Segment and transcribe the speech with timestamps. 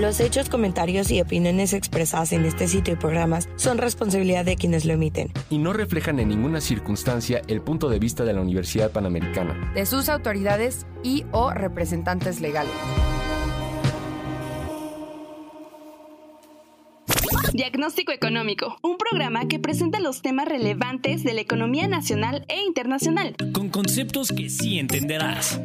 [0.00, 4.84] los hechos, comentarios y opiniones expresadas en este sitio y programas son responsabilidad de quienes
[4.84, 5.32] lo emiten.
[5.50, 9.72] Y no reflejan en ninguna circunstancia el punto de vista de la Universidad Panamericana.
[9.74, 12.72] De sus autoridades y o representantes legales.
[17.52, 23.34] Diagnóstico Económico, un programa que presenta los temas relevantes de la economía nacional e internacional.
[23.52, 25.58] Con conceptos que sí entenderás.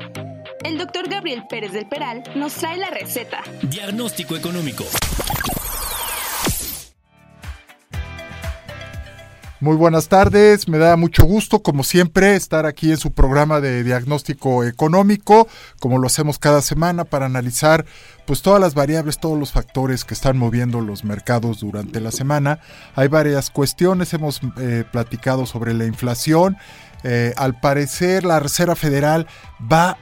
[0.63, 3.41] El doctor Gabriel Pérez del Peral nos trae la receta.
[3.63, 4.83] Diagnóstico económico.
[9.59, 13.83] Muy buenas tardes, me da mucho gusto, como siempre, estar aquí en su programa de
[13.83, 15.47] diagnóstico económico,
[15.79, 17.85] como lo hacemos cada semana para analizar
[18.25, 22.59] pues todas las variables, todos los factores que están moviendo los mercados durante la semana.
[22.95, 26.58] Hay varias cuestiones, hemos eh, platicado sobre la inflación.
[27.03, 29.27] Eh, al parecer la Reserva Federal
[29.71, 29.97] va a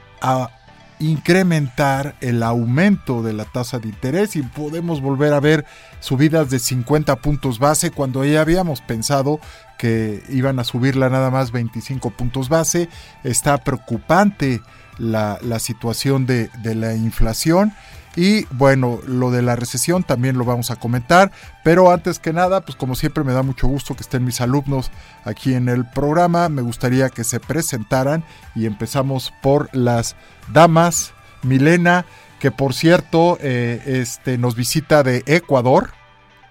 [1.00, 5.64] incrementar el aumento de la tasa de interés y podemos volver a ver
[6.00, 9.40] subidas de 50 puntos base cuando ya habíamos pensado
[9.78, 12.90] que iban a subirla nada más 25 puntos base.
[13.24, 14.60] Está preocupante
[14.98, 17.72] la, situación de, de la inflación
[18.20, 21.32] y bueno, lo de la recesión también lo vamos a comentar,
[21.64, 24.90] pero antes que nada, pues como siempre me da mucho gusto que estén mis alumnos
[25.24, 28.22] aquí en el programa, me gustaría que se presentaran
[28.54, 30.16] y empezamos por las
[30.52, 32.04] damas, Milena,
[32.40, 35.92] que por cierto eh, este, nos visita de Ecuador.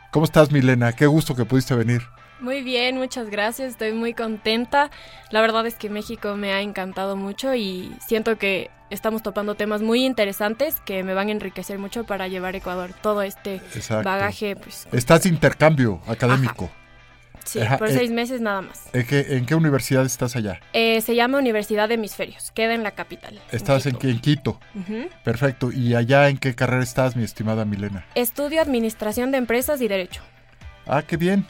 [0.10, 0.94] ¿Cómo estás Milena?
[0.94, 2.02] Qué gusto que pudiste venir.
[2.40, 4.90] Muy bien, muchas gracias, estoy muy contenta.
[5.30, 9.82] La verdad es que México me ha encantado mucho y siento que estamos topando temas
[9.82, 13.62] muy interesantes que me van a enriquecer mucho para llevar a Ecuador todo este
[14.04, 14.56] bagaje.
[14.56, 16.70] Pues, Estás de intercambio académico.
[17.44, 18.84] Sí, por seis eh, meses nada más.
[18.94, 20.60] ¿en qué, ¿En qué universidad estás allá?
[20.74, 23.40] Eh, se llama Universidad de Hemisferios, queda en la capital.
[23.52, 24.10] Estás en Quito.
[24.10, 24.60] En, Quito.
[25.24, 25.72] Perfecto.
[25.72, 28.06] ¿Y allá en qué carrera estás, mi estimada Milena?
[28.14, 30.22] Estudio Administración de Empresas y Derecho.
[30.86, 31.46] Ah, qué bien.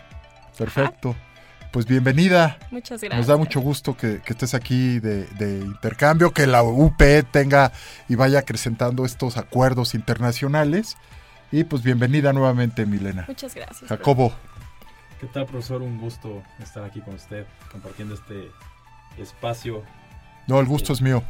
[0.60, 1.16] Perfecto.
[1.72, 2.60] Pues bienvenida.
[2.70, 3.18] Muchas gracias.
[3.18, 7.72] Nos da mucho gusto que, estés aquí de, intercambio, que la UP tenga
[8.10, 10.98] y vaya acrecentando estos acuerdos internacionales.
[11.52, 13.24] Y pues bienvenida nuevamente, Milena.
[13.28, 13.88] Muchas gracias.
[13.88, 14.34] Jacobo.
[15.22, 15.82] ¿Qué tal, profesor?
[15.82, 18.52] Un gusto estar aquí con usted, compartiendo este
[19.18, 19.84] espacio.
[20.48, 21.24] No, el gusto es mío.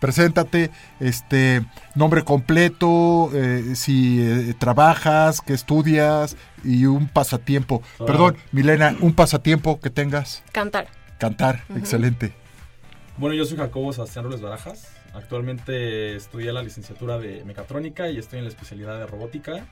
[0.00, 0.70] Preséntate,
[1.00, 1.64] este,
[1.94, 7.82] nombre completo, eh, si eh, trabajas, qué estudias y un pasatiempo.
[7.98, 10.42] Perdón, Milena, un pasatiempo que tengas.
[10.52, 10.88] Cantar.
[11.18, 12.34] Cantar, excelente.
[13.16, 14.92] Bueno, yo soy Jacobo Sebastián Robles Barajas.
[15.14, 19.66] Actualmente estudié la licenciatura de mecatrónica y estoy en la especialidad de robótica.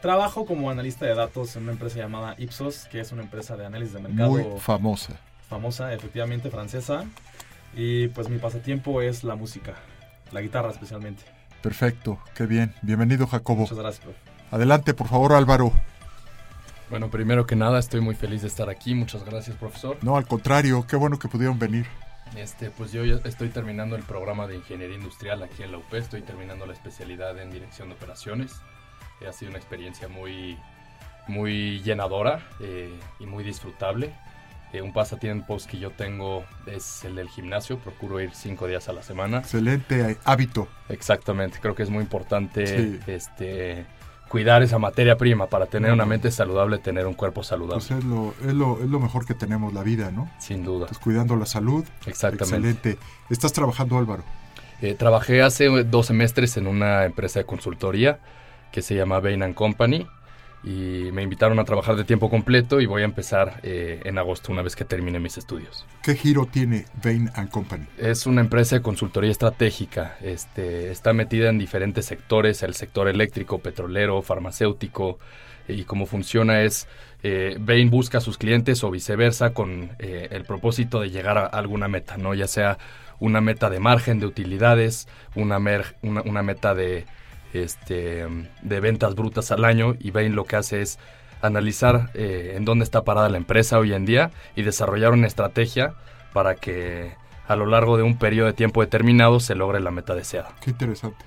[0.00, 3.66] Trabajo como analista de datos en una empresa llamada Ipsos, que es una empresa de
[3.66, 4.30] análisis de mercado.
[4.30, 5.20] Muy famosa.
[5.50, 7.04] Famosa, efectivamente, francesa.
[7.74, 9.74] Y pues mi pasatiempo es la música,
[10.32, 11.24] la guitarra especialmente.
[11.62, 12.74] Perfecto, qué bien.
[12.82, 13.60] Bienvenido Jacobo.
[13.60, 14.18] Muchas gracias, profe.
[14.50, 15.72] Adelante, por favor, Álvaro.
[16.88, 18.94] Bueno, primero que nada, estoy muy feliz de estar aquí.
[18.94, 19.96] Muchas gracias, profesor.
[20.02, 21.86] No, al contrario, qué bueno que pudieron venir.
[22.36, 25.92] Este, pues yo ya estoy terminando el programa de ingeniería industrial aquí en la UP,
[25.94, 28.52] estoy terminando la especialidad en dirección de operaciones.
[29.20, 30.56] Eh, ha sido una experiencia muy,
[31.26, 34.14] muy llenadora eh, y muy disfrutable.
[34.72, 38.92] Eh, un pasatiempo que yo tengo es el del gimnasio, procuro ir cinco días a
[38.92, 39.38] la semana.
[39.38, 40.68] Excelente hábito.
[40.88, 43.84] Exactamente, creo que es muy importante este,
[44.28, 47.84] cuidar esa materia prima para tener una mente saludable, tener un cuerpo saludable.
[47.84, 50.30] Pues es lo, es lo, es lo mejor que tenemos la vida, ¿no?
[50.38, 50.86] Sin duda.
[50.86, 51.84] Pues cuidando la salud.
[52.06, 52.68] Exactamente.
[52.68, 52.98] Excelente.
[53.28, 54.22] ¿Estás trabajando, Álvaro?
[54.82, 58.20] Eh, trabajé hace dos semestres en una empresa de consultoría
[58.70, 60.06] que se llama Bain Company
[60.62, 64.52] y me invitaron a trabajar de tiempo completo y voy a empezar eh, en agosto
[64.52, 65.86] una vez que termine mis estudios.
[66.02, 67.86] ¿Qué giro tiene Bain Company?
[67.96, 70.16] Es una empresa de consultoría estratégica.
[70.20, 75.18] Este, está metida en diferentes sectores, el sector eléctrico, petrolero, farmacéutico
[75.66, 76.88] y cómo funciona es
[77.22, 81.46] eh, Bain busca a sus clientes o viceversa con eh, el propósito de llegar a
[81.46, 82.34] alguna meta, ¿no?
[82.34, 82.78] Ya sea
[83.18, 85.58] una meta de margen de utilidades, una,
[86.02, 87.04] una meta de
[87.52, 88.26] este,
[88.62, 90.98] de ventas brutas al año y Bain lo que hace es
[91.42, 95.94] analizar eh, en dónde está parada la empresa hoy en día y desarrollar una estrategia
[96.32, 97.14] para que
[97.48, 100.54] a lo largo de un periodo de tiempo determinado se logre la meta deseada.
[100.60, 101.24] Qué interesante.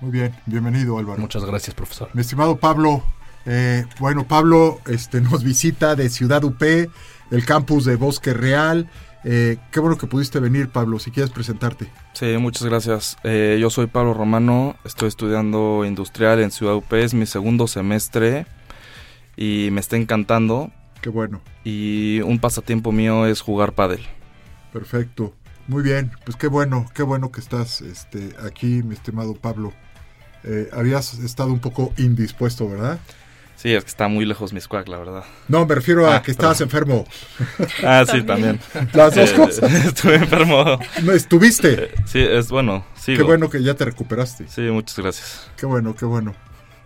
[0.00, 1.20] Muy bien, bienvenido Álvaro.
[1.20, 2.10] Muchas gracias, profesor.
[2.12, 3.02] Mi estimado Pablo,
[3.46, 8.88] eh, bueno, Pablo este, nos visita de Ciudad UP, el campus de Bosque Real,
[9.24, 11.90] Eh, qué bueno que pudiste venir, Pablo, si quieres presentarte.
[12.12, 13.16] Sí, muchas gracias.
[13.24, 18.46] Eh, yo soy Pablo Romano, estoy estudiando industrial en Ciudad UP, es mi segundo semestre
[19.36, 20.70] y me está encantando.
[21.00, 21.40] Qué bueno.
[21.64, 24.00] Y un pasatiempo mío es jugar pádel.
[24.72, 25.34] Perfecto.
[25.66, 29.72] Muy bien, pues qué bueno, qué bueno que estás este, aquí, mi estimado Pablo.
[30.42, 33.00] Eh, habías estado un poco indispuesto, ¿verdad?
[33.56, 35.24] Sí, es que está muy lejos mi squad, la verdad.
[35.48, 37.06] No, me refiero a Ah, que estabas enfermo.
[37.84, 38.60] Ah, sí, también.
[38.92, 39.72] Las dos Eh, cosas.
[39.86, 40.78] Estuve enfermo.
[41.02, 41.84] No, estuviste.
[41.84, 42.84] Eh, Sí, es bueno.
[42.94, 43.18] Sigo.
[43.18, 44.46] Qué bueno que ya te recuperaste.
[44.48, 45.50] Sí, muchas gracias.
[45.56, 46.34] Qué bueno, qué bueno.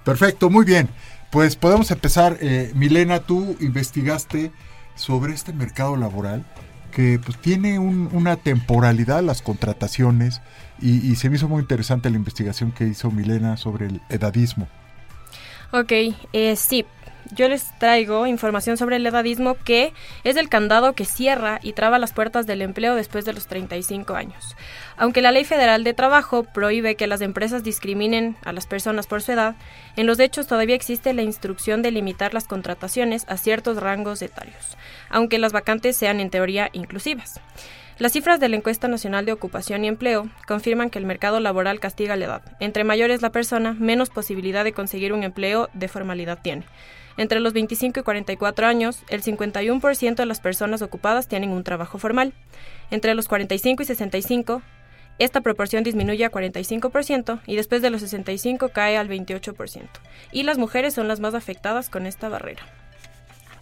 [0.05, 0.89] Perfecto, muy bien.
[1.31, 2.39] Pues podemos empezar.
[2.41, 4.53] Eh, Milena, tú investigaste
[4.95, 6.45] sobre este mercado laboral
[6.93, 10.41] que pues, tiene un- una temporalidad, las contrataciones,
[10.81, 14.69] y, y se me hizo muy interesante la investigación que hizo Milena sobre el edadismo.
[15.71, 15.93] Ok,
[16.33, 16.87] eh, sí.
[17.35, 19.93] Yo les traigo información sobre el edadismo que
[20.25, 24.15] es el candado que cierra y traba las puertas del empleo después de los 35
[24.15, 24.57] años.
[24.97, 29.21] Aunque la Ley Federal de Trabajo prohíbe que las empresas discriminen a las personas por
[29.21, 29.57] su edad,
[29.97, 34.79] en los hechos todavía existe la instrucción de limitar las contrataciones a ciertos rangos etarios,
[35.11, 37.43] aunque las vacantes sean en teoría inclusivas.
[37.99, 41.81] Las cifras de la Encuesta Nacional de Ocupación y Empleo confirman que el mercado laboral
[41.81, 42.43] castiga la edad.
[42.61, 46.65] Entre mayor es la persona, menos posibilidad de conseguir un empleo de formalidad tiene.
[47.17, 51.99] Entre los 25 y 44 años, el 51% de las personas ocupadas tienen un trabajo
[51.99, 52.33] formal.
[52.93, 54.63] Entre los 45 y 65,
[55.19, 59.89] esta proporción disminuye a 45% y después de los 65 cae al 28%.
[60.31, 62.63] Y las mujeres son las más afectadas con esta barrera.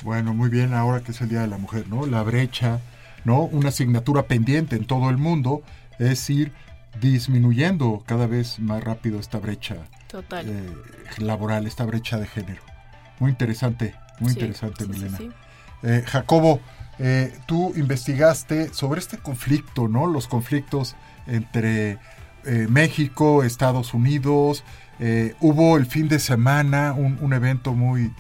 [0.05, 2.05] Bueno, muy bien, ahora que es el Día de la Mujer, ¿no?
[2.05, 2.81] La brecha,
[3.27, 3.41] ¿no?
[3.43, 5.61] Una asignatura pendiente en todo el mundo
[5.99, 6.53] es ir
[7.01, 9.77] disminuyendo cada vez más rápido esta brecha
[10.09, 10.47] Total.
[10.49, 10.71] eh,
[11.19, 12.63] laboral, esta brecha de género.
[13.19, 15.19] Muy interesante, muy Sí, interesante, sí, Milena.
[15.19, 15.31] sí.
[15.83, 16.61] Eh, Jacobo,
[16.99, 20.07] eh, tú investigaste sobre este conflicto, ¿no?
[20.07, 20.97] Los conflictos
[21.27, 21.99] entre
[22.69, 24.63] México, Estados Unidos.
[25.41, 28.13] hubo el fin de semana un, un evento muy,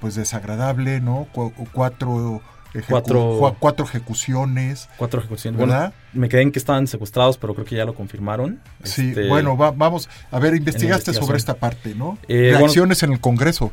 [0.00, 1.28] pues desagradable, ¿no?
[1.32, 2.40] Cu- cuatro,
[2.74, 4.88] ejecu- Cuatro- cua- cuatro ejecuciones.
[4.96, 5.60] Cuatro ejecuciones.
[5.60, 5.92] ¿Verdad?
[6.12, 8.60] Bueno, me quedé en que estaban secuestrados, pero creo que ya lo confirmaron.
[8.82, 12.18] Sí, Este, bueno, va- vamos a ver, investigaste sobre esta parte, ¿no?
[12.28, 13.72] Eh, bueno- Reacciones en el Congreso.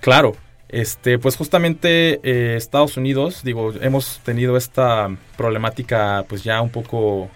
[0.00, 0.36] Claro.
[0.68, 7.28] Este, pues justamente eh, Estados Unidos, digo, hemos tenido esta problemática pues ya un poco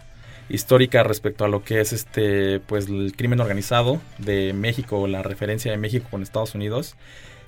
[0.49, 5.70] histórica respecto a lo que es este pues el crimen organizado de México, la referencia
[5.70, 6.94] de México con Estados Unidos.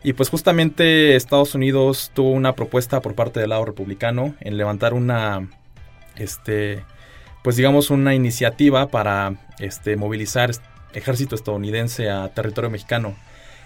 [0.02, 4.94] Y pues justamente Estados Unidos tuvo una propuesta por parte del lado republicano en levantar
[4.94, 5.48] una
[6.16, 6.84] este
[7.42, 10.50] pues digamos una iniciativa para este movilizar
[10.92, 13.16] ejército estadounidense a territorio mexicano.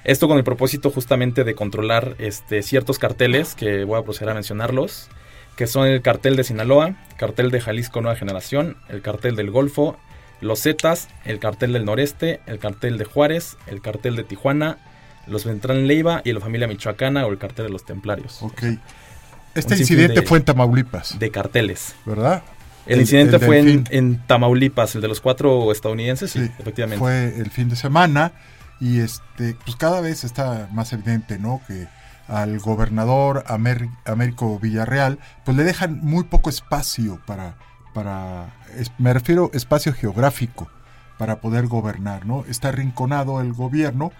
[0.04, 4.34] Esto con el propósito justamente de controlar este, ciertos carteles, que voy a proceder a
[4.34, 5.08] mencionarlos,
[5.56, 9.96] que son el cartel de Sinaloa, cartel de Jalisco Nueva Generación, el cartel del Golfo,
[10.40, 14.78] los Zetas, el cartel del Noreste, el cartel de Juárez, el cartel de Tijuana,
[15.26, 18.42] los Beltrán Leiva y la familia Michoacana o el cartel de los Templarios.
[18.42, 18.62] Ok.
[19.54, 21.94] Este incidente de- fue en Tamaulipas, De carteles.
[22.06, 22.42] ¿verdad?
[22.86, 26.98] El, incidente fue en, en Tamaulipas, el de los cuatro estadounidenses, sí, Sí, efectivamente.
[26.98, 28.32] Fue el fin de semana
[28.80, 31.60] y este, pues cada vez está más evidente, ¿no?
[31.68, 31.86] Que
[32.26, 37.54] al gobernador Amer- Américo Villarreal, pues le dejan muy poco espacio para,
[37.94, 40.68] para, es- me refiero espacio geográfico
[41.18, 42.44] para poder gobernar, ¿no?
[42.48, 44.10] Está arrinconado el gobierno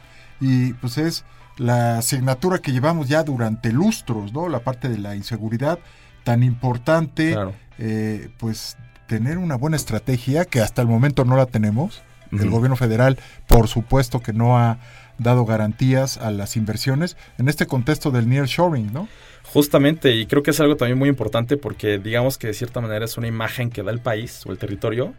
[0.43, 1.25] y pues es
[1.57, 4.49] la asignatura que llevamos ya durante lustros, ¿no?
[4.49, 5.79] La parte de la inseguridad
[6.25, 7.55] tan importante, Claro.
[7.79, 12.03] eh, pues tener una buena estrategia que hasta el momento no la tenemos.
[12.33, 14.79] El gobierno federal, por supuesto que no ha
[15.19, 19.07] dado garantías a las inversiones en este contexto del nearshoring, ¿no?
[19.53, 23.05] Justamente, y creo que es algo también muy importante porque digamos que de cierta manera
[23.05, 25.13] es una imagen que da el país o el territorio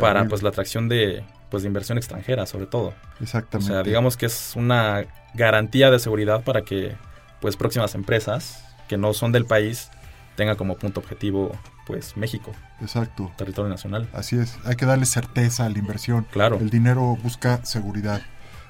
[0.00, 2.94] para pues la atracción de pues de inversión extranjera sobre todo.
[3.20, 3.72] O Exactamente.
[3.72, 6.96] sea, digamos que es una garantía de seguridad para que
[7.40, 9.90] pues próximas empresas que no son del país
[10.36, 11.52] tengan como punto objetivo
[11.86, 13.30] pues México, Exacto.
[13.36, 14.08] territorio nacional.
[14.14, 14.56] Así es.
[14.64, 16.26] Hay que darle certeza a la inversión.
[16.30, 16.56] Claro.
[16.58, 18.22] El dinero busca seguridad.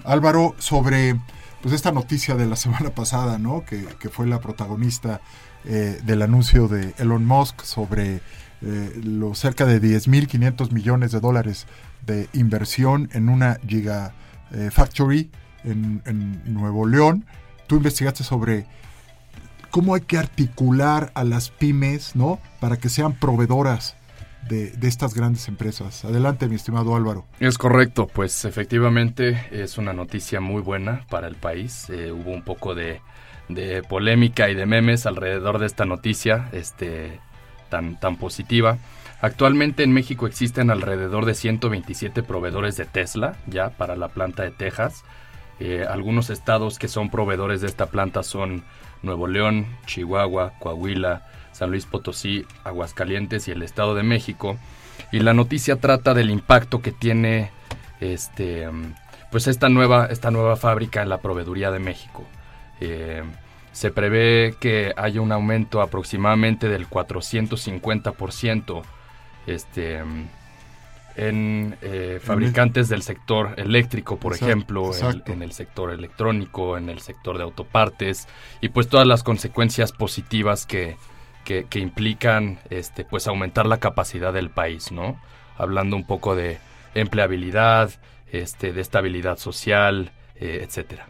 [0.05, 1.19] Álvaro, sobre
[1.63, 3.65] pues esta noticia de la semana pasada, ¿no?
[3.65, 5.21] Que, que fue la protagonista
[5.65, 8.21] eh, del anuncio de Elon Musk sobre
[8.63, 11.67] eh, los cerca de 10.500 millones de dólares
[12.07, 14.15] de inversión en una giga
[14.53, 15.31] eh, factory
[15.65, 17.25] en, Nuevo León.
[17.67, 18.67] Tú investigaste sobre
[19.71, 22.39] cómo hay que articular a las pymes, ¿no?
[22.61, 23.97] Para que sean proveedoras
[24.49, 26.05] de, de estas grandes empresas.
[26.05, 27.25] Adelante, mi estimado Álvaro.
[27.41, 31.89] Es correcto, pues efectivamente es una noticia muy buena para el país.
[31.89, 33.01] Eh, hubo un poco de,
[33.49, 36.51] de polémica y de memes alrededor de esta noticia.
[36.53, 37.19] Este,
[37.75, 38.79] tan, tan positiva.
[39.25, 44.51] Actualmente en México existen alrededor de 127 proveedores de Tesla ya para la planta de
[44.51, 45.03] Texas.
[45.61, 48.65] Eh, algunos estados que son proveedores de esta planta son
[49.03, 54.59] Nuevo León, Chihuahua, Coahuila, San Luis Potosí, Aguascalientes y el Estado de México.
[55.11, 57.51] Y la noticia trata del impacto que tiene
[58.01, 58.69] este,
[59.33, 62.27] pues esta nueva, esta nueva fábrica en la proveeduría de México.
[62.83, 63.23] Eh,
[63.73, 68.83] se prevé que haya un aumento aproximadamente del 450%
[69.47, 70.03] este,
[71.17, 74.91] en eh, fabricantes del sector eléctrico, por ejemplo,
[75.27, 78.27] En, el sector electrónico, en el sector de autopartes,
[78.61, 80.97] y pues todas las consecuencias positivas que,
[81.45, 85.21] que, implican este, pues aumentar la capacidad del país, ¿no?
[85.57, 86.59] Hablando un poco de
[86.95, 87.91] empleabilidad,
[88.33, 91.09] este, de estabilidad social, eh, etcétera.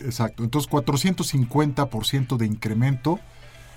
[0.00, 3.18] Exacto, entonces 450% de incremento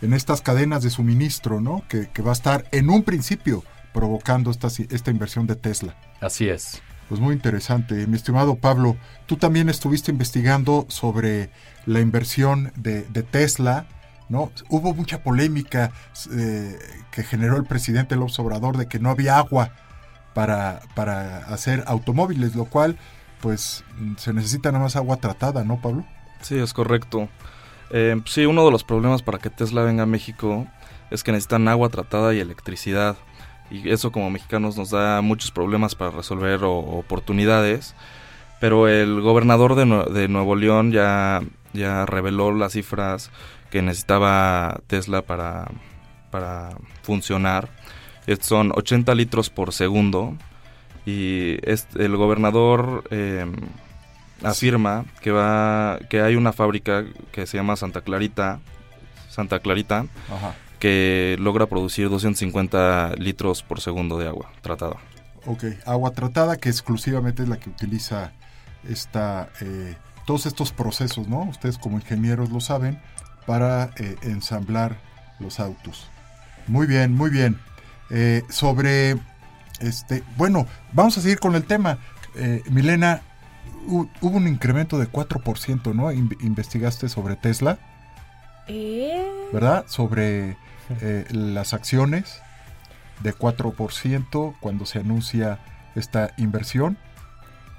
[0.02, 1.84] en estas cadenas de suministro, ¿no?
[1.88, 5.96] Que, que, va a estar en un principio provocando esta, esta inversión de Tesla.
[6.20, 6.82] Así es.
[7.10, 8.08] Pues muy interesante.
[8.08, 11.50] Mi estimado Pablo, tú también estuviste investigando sobre
[11.86, 13.86] la inversión de, de Tesla,
[14.30, 14.52] ¿no?
[14.70, 15.92] Hubo mucha polémica
[16.34, 16.80] eh,
[17.12, 19.74] que generó el presidente López Obrador de que no había agua
[20.34, 22.98] para, para hacer automóviles, lo cual
[23.42, 23.84] pues
[24.18, 26.06] se necesita nada más agua tratada, ¿no, Pablo?
[26.42, 27.28] Sí, es correcto.
[27.92, 30.68] Eh, sí, uno de los problemas para que Tesla venga a México
[31.10, 33.18] es que necesitan agua tratada y electricidad.
[33.70, 37.96] Y eso como mexicanos nos da muchos problemas para resolver oportunidades.
[38.60, 41.42] Pero el gobernador de, de, Nuevo León ya,
[41.74, 43.32] ya reveló las cifras
[43.72, 45.72] que necesitaba Tesla para,
[46.30, 47.70] para funcionar.
[48.40, 50.38] Son 80 litros por segundo
[51.06, 53.54] y el gobernador em,
[54.44, 58.60] afirma que va que hay una fábrica que se llama Santa Clarita
[59.30, 60.06] Santa Clarita
[60.80, 64.96] que logra producir 250 litros por segundo de agua tratada.
[65.46, 68.32] Ok, agua tratada que exclusivamente es la que utiliza
[68.90, 69.96] esta eh,
[70.26, 71.44] todos estos procesos, ¿no?
[71.44, 73.00] Ustedes como ingenieros lo saben
[73.46, 74.98] para eh, ensamblar
[75.40, 76.10] los autos.
[76.68, 77.60] Muy bien, muy bien.
[78.10, 79.18] Eh, sobre
[79.80, 81.98] este, bueno, vamos a seguir con el tema.
[82.36, 83.22] Eh, Milena,
[83.88, 86.12] hubo un incremento de 4%, ¿no?
[86.12, 87.80] investigaste sobre Tesla.
[88.68, 89.26] ¿Eh?
[89.52, 89.86] ¿Verdad?
[89.88, 90.58] Sobre
[91.02, 92.42] eh, las acciones
[93.22, 95.60] de 4% cuando se anuncia
[95.96, 96.98] esta inversión.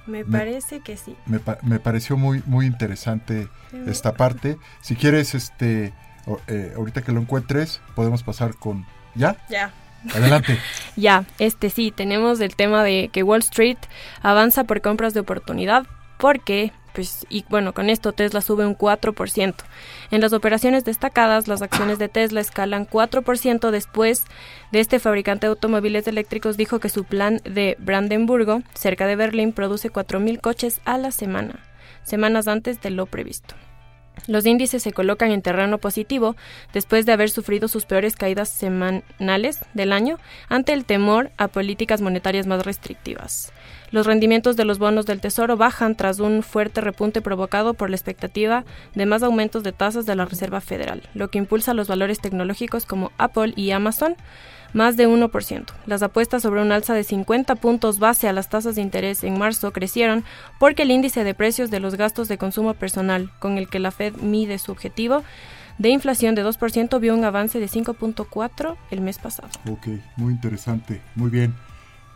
[0.07, 1.17] Me parece que sí.
[1.27, 3.49] Me, me, pareció muy, muy interesante
[3.87, 4.59] esta parte.
[4.81, 5.95] Si quieres, este,
[6.77, 8.85] ahorita que lo encuentres, podemos pasar con...
[9.15, 9.37] ¿Ya?
[9.49, 9.73] Ya.
[10.15, 10.59] Adelante.
[10.97, 13.79] ya, este sí, tenemos el tema de que Wall Street
[14.23, 15.87] avanza por compras de oportunidad
[16.19, 19.55] porque pues y bueno, con esto Tesla sube un 4%.
[20.11, 24.25] En las operaciones destacadas, las acciones de Tesla escalan 4% después
[24.71, 29.53] de este fabricante de automóviles eléctricos dijo que su plan de Brandenburgo, cerca de Berlín,
[29.53, 31.61] produce 4.000 coches a la semana,
[32.03, 33.55] semanas antes de lo previsto.
[34.27, 36.37] Los índices se colocan en terreno positivo
[36.73, 42.01] después de haber sufrido sus peores caídas semanales del año ante el temor a políticas
[42.01, 43.53] monetarias más restrictivas.
[43.91, 47.97] Los rendimientos de los bonos del Tesoro bajan tras un fuerte repunte provocado por la
[47.97, 48.65] expectativa
[48.95, 52.87] de más aumentos de tasas de la Reserva Federal, lo que impulsa los valores tecnológicos
[52.87, 54.17] como Apple y Amazon
[54.73, 55.65] más de 1%.
[55.87, 59.39] Las apuestas sobre un alza de 50 puntos base a las tasas de interés en
[59.39, 60.25] marzo crecieron
[60.59, 63.91] porque el índice de precios de los gastos de consumo personal, con el que la
[63.91, 65.23] Fed mide su objetivo
[65.79, 69.49] de inflación de 2%, vio un avance de 5.4 el mes pasado.
[69.69, 71.55] Ok, muy interesante, muy bien.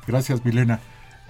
[0.07, 0.81] Gracias, Milena.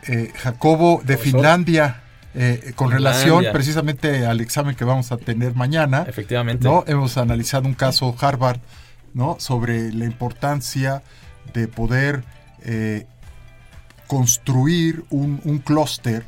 [0.06, 2.02] Eh, Jacobo de Finlandia.
[2.38, 6.04] Eh, con relación precisamente al examen que vamos a tener mañana.
[6.06, 6.68] Efectivamente.
[6.68, 6.84] ¿no?
[6.86, 8.60] Hemos analizado un caso Harvard
[9.16, 9.36] ¿no?
[9.40, 11.02] sobre la importancia
[11.54, 12.22] de poder
[12.62, 13.06] eh,
[14.06, 16.24] construir un, un clúster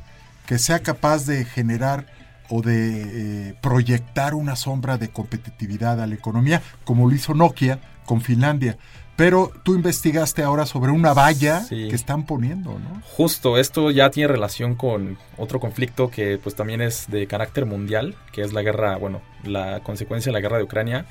[0.46, 2.06] que sea capaz de generar
[2.48, 7.78] o de eh, proyectar una sombra de competitividad a la economía, como lo hizo Nokia
[8.06, 8.78] con Finlandia.
[9.16, 13.02] Pero tú investigaste ahora sobre una valla que están poniendo, ¿no?
[13.04, 18.14] Justo, esto ya tiene relación con otro conflicto que pues también es de carácter mundial,
[18.32, 21.04] que es la guerra, bueno, la consecuencia de la guerra de Ucrania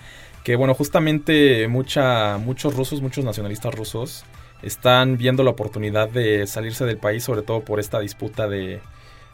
[0.47, 4.23] que bueno, justamente mucha, muchos rusos, muchos nacionalistas rusos
[4.61, 8.79] están viendo la oportunidad de salirse del país, sobre todo por esta disputa de,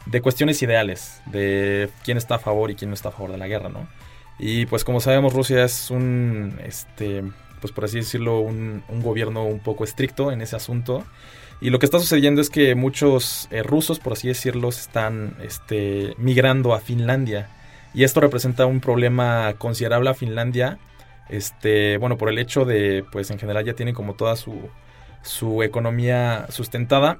[0.06, 3.38] de cuestiones ideales, de quién está a favor y quién no está a favor de
[3.38, 3.86] la guerra, ¿no?
[4.40, 7.22] Y pues como sabemos, Rusia es un, este,
[7.60, 11.04] pues por así decirlo, un, un gobierno un poco estricto en ese asunto.
[11.60, 16.16] Y lo que está sucediendo es que muchos eh, rusos, por así decirlo, están este,
[16.18, 17.50] migrando a Finlandia.
[17.94, 20.80] Y esto representa un problema considerable a Finlandia
[21.28, 24.68] Este, bueno, por el hecho de, pues en general ya tienen como toda su,
[25.22, 27.18] su economía sustentada.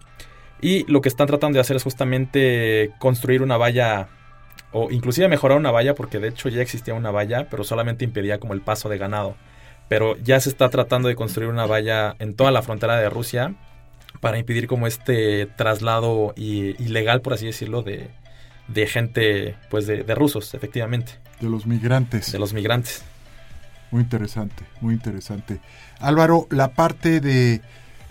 [0.60, 4.08] Y lo que están tratando de hacer es justamente construir una valla
[4.72, 8.38] o inclusive mejorar una valla porque de hecho ya existía una valla, pero solamente impedía
[8.38, 9.36] como el paso de ganado.
[9.88, 13.54] Pero ya se está tratando de construir una valla en toda la frontera de Rusia
[14.20, 18.08] para impedir como este traslado ilegal, por así decirlo, de,
[18.68, 21.12] de gente, pues de, de, rusos, efectivamente.
[21.40, 22.32] De los migrantes.
[22.32, 23.04] De los migrantes.
[23.94, 25.60] Muy interesante, muy interesante.
[26.00, 27.60] Álvaro, la parte de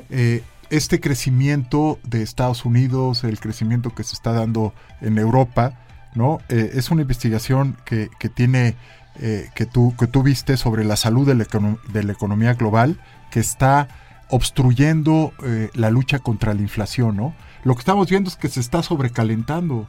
[0.10, 5.78] eh, este crecimiento de Estados Unidos, el crecimiento que se está dando en Europa,
[6.16, 6.40] ¿no?
[6.48, 8.78] Eh, es una investigación que, que tiene,
[9.20, 11.46] eh, que, tú, que tú viste sobre la salud de la,
[11.92, 12.98] de la economía global,
[13.30, 13.90] que está
[14.30, 15.34] obstruyendo
[15.74, 17.36] la lucha contra la inflación, ¿no?
[17.66, 19.86] Lo que estamos viendo es que se está sobrecalentando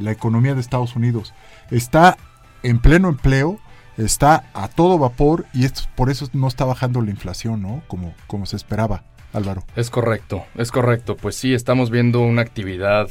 [0.00, 1.34] la economía de Estados Unidos.
[1.70, 2.16] Está
[2.62, 3.60] en pleno empleo,
[3.98, 7.82] está a todo vapor y esto, por eso no está bajando la inflación, ¿no?
[7.88, 9.64] Como, como se esperaba, Álvaro.
[9.76, 11.16] Es correcto, es correcto.
[11.16, 13.08] Pues sí, estamos viendo una actividad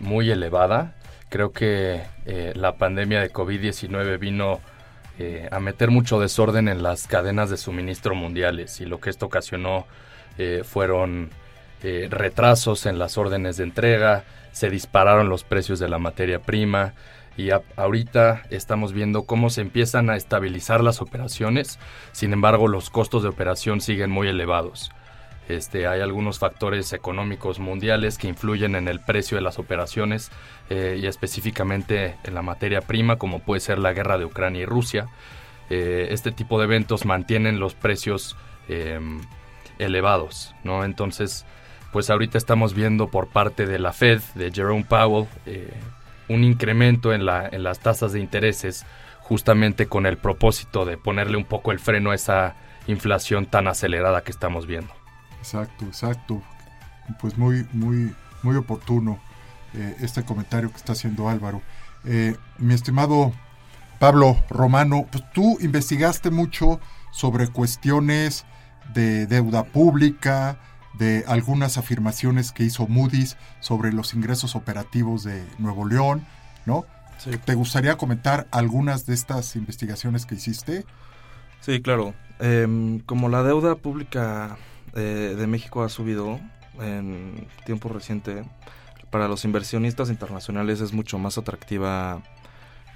[0.00, 0.94] muy elevada
[1.28, 4.60] Creo que eh, la pandemia de COVID-19 vino
[5.18, 9.26] eh, a meter mucho desorden en las cadenas de suministro mundiales y lo que esto
[9.26, 9.86] ocasionó
[10.38, 11.30] eh, fueron
[11.80, 16.94] retrasos en las órdenes de entrega, se dispararon los precios de la materia prima
[17.38, 21.78] y ahorita estamos viendo cómo se empiezan a estabilizar las operaciones,
[22.10, 24.90] sin embargo los costos de operación siguen muy elevados.
[25.48, 30.32] Este, hay algunos factores económicos mundiales que influyen en el precio de las operaciones
[30.68, 34.66] eh, y específicamente en la materia prima, como puede ser la guerra de Ucrania y
[34.66, 35.06] Rusia.
[35.70, 38.36] Eh, este tipo de eventos mantienen los precios
[38.68, 39.20] em,
[39.78, 40.84] elevados, ¿no?
[40.84, 41.46] Entonces,
[41.92, 45.72] pues ahorita estamos viendo por parte de la Fed, de Jerome Powell, eh,
[46.28, 48.84] un incremento en, la, en las tasas de intereses
[49.20, 52.56] justamente con el propósito de ponerle un poco el freno a esa
[52.86, 54.92] inflación tan acelerada que estamos viendo.
[55.38, 56.42] Exacto, exacto.
[57.20, 59.18] Pues muy, muy, muy oportuno
[59.74, 61.62] eh, este comentario que está haciendo Álvaro.
[62.04, 63.32] Eh, mi estimado
[63.98, 68.46] Pablo Romano, pues tú investigaste mucho sobre cuestiones
[68.94, 70.58] de deuda pública,
[70.98, 76.26] de algunas afirmaciones que hizo Moody's sobre los ingresos operativos de Nuevo León,
[76.66, 76.84] ¿no?
[77.44, 80.84] ¿Te gustaría comentar algunas de estas investigaciones que hiciste?
[81.60, 82.14] Sí, claro.
[82.38, 84.56] Em, como la deuda pública
[84.94, 86.40] de México ha subido
[86.80, 88.44] en tiempo reciente,
[89.10, 92.22] para los inversionistas internacionales es mucho más atractiva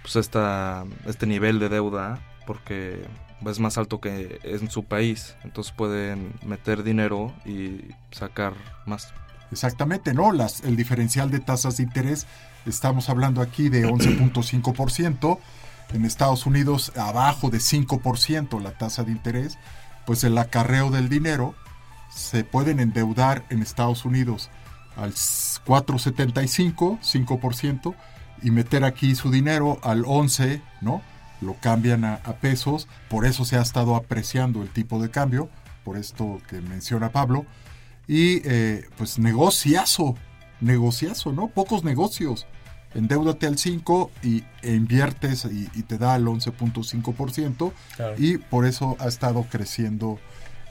[0.03, 3.05] pues esta, este nivel de deuda porque
[3.47, 8.55] es más alto que en su país, entonces pueden meter dinero y sacar
[8.87, 9.13] más.
[9.51, 10.33] Exactamente, ¿no?
[10.33, 12.27] Las, el diferencial de tasas de interés,
[12.67, 15.39] estamos hablando aquí de 11.5%,
[15.93, 19.59] en Estados Unidos abajo de 5% la tasa de interés,
[20.07, 21.55] pues el acarreo del dinero
[22.11, 24.51] se pueden endeudar en Estados Unidos
[24.97, 27.95] al 4.75, 5%,
[28.43, 31.01] y meter aquí su dinero al 11, ¿no?
[31.43, 35.49] Lo cambian a, pesos, por eso se ha estado apreciando el tipo de cambio,
[35.85, 37.45] por esto que menciona Pablo,
[38.07, 40.17] y eh, pues negociazo,
[40.61, 41.49] negociazo, ¿no?
[41.49, 42.47] Pocos negocios.
[42.95, 47.73] Endeudate al 5 y, e inviertes y, te da al 11.5%
[48.19, 50.19] y por eso ha estado creciendo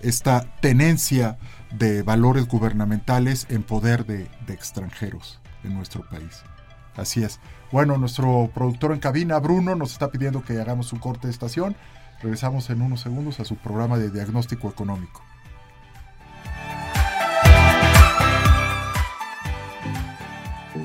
[0.01, 1.37] esta tenencia
[1.71, 6.43] de valores gubernamentales en poder de, extranjeros en nuestro país.
[6.95, 7.39] Así es.
[7.71, 11.75] Bueno, nuestro productor en cabina, Bruno, nos está pidiendo que hagamos un corte de estación.
[12.21, 15.23] Regresamos en unos segundos a su programa de diagnóstico económico.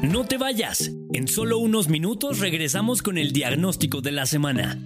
[0.02, 0.90] No te vayas.
[1.12, 4.78] En solo unos minutos regresamos con el diagnóstico de la semana.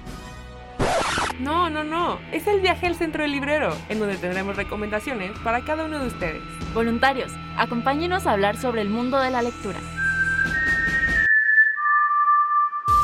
[1.40, 2.18] No, no, no.
[2.32, 6.08] Es el viaje al centro del librero, en donde tendremos recomendaciones para cada uno de
[6.08, 6.42] ustedes.
[6.74, 9.80] Voluntarios, acompáñenos a hablar sobre el mundo de la lectura.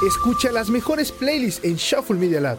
[0.05, 2.57] Escucha las mejores playlists en Shuffle Media Lab.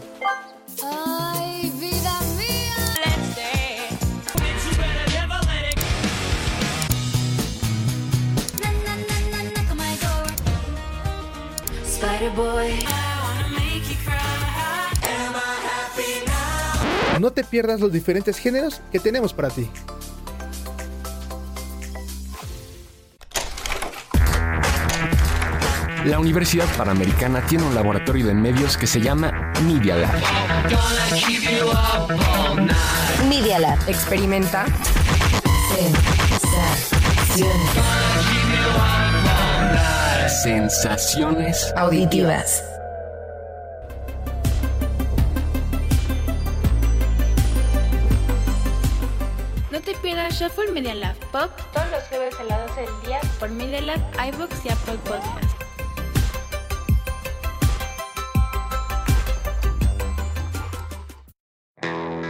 [17.19, 19.69] No te pierdas los diferentes géneros que tenemos para ti.
[26.05, 30.13] La Universidad Panamericana tiene un laboratorio de medios que se llama Media Lab.
[33.29, 33.79] Media Lab.
[33.87, 34.65] Experimenta.
[40.43, 42.63] Sensaciones Auditivas.
[49.71, 53.19] No te pierdas Shuffle Media Lab Pop todos los jueves a las 12 del día
[53.39, 55.62] por Media Lab, iVoox y Apple Podcast.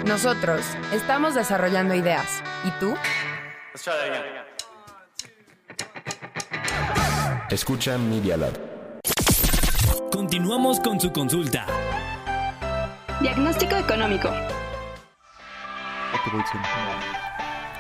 [0.06, 2.44] Nosotros estamos desarrollando ideas.
[2.66, 2.94] ¿Y tú?
[7.50, 8.60] Escucha Media Lab.
[10.12, 11.66] Continuamos con su consulta.
[13.22, 14.30] Diagnóstico económico.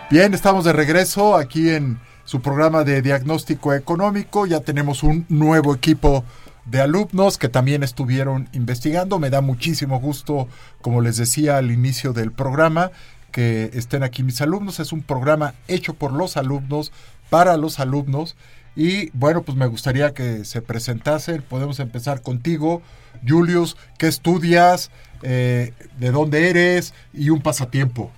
[0.10, 4.46] Bien, estamos de regreso aquí en su programa de diagnóstico económico.
[4.46, 6.24] Ya tenemos un nuevo equipo
[6.66, 9.20] de alumnos que también estuvieron investigando.
[9.20, 10.48] Me da muchísimo gusto,
[10.82, 12.92] como les decía al inicio del programa,
[13.32, 14.80] que estén aquí mis alumnos.
[14.80, 16.92] Es un programa hecho por los alumnos,
[17.30, 18.36] para los alumnos.
[18.76, 21.42] Y bueno, pues me gustaría que se presentasen.
[21.42, 22.82] Podemos empezar contigo,
[23.28, 23.78] Julius.
[23.98, 24.90] ¿Qué estudias?
[25.22, 26.94] Eh, ¿De dónde eres?
[27.14, 28.12] Y un pasatiempo.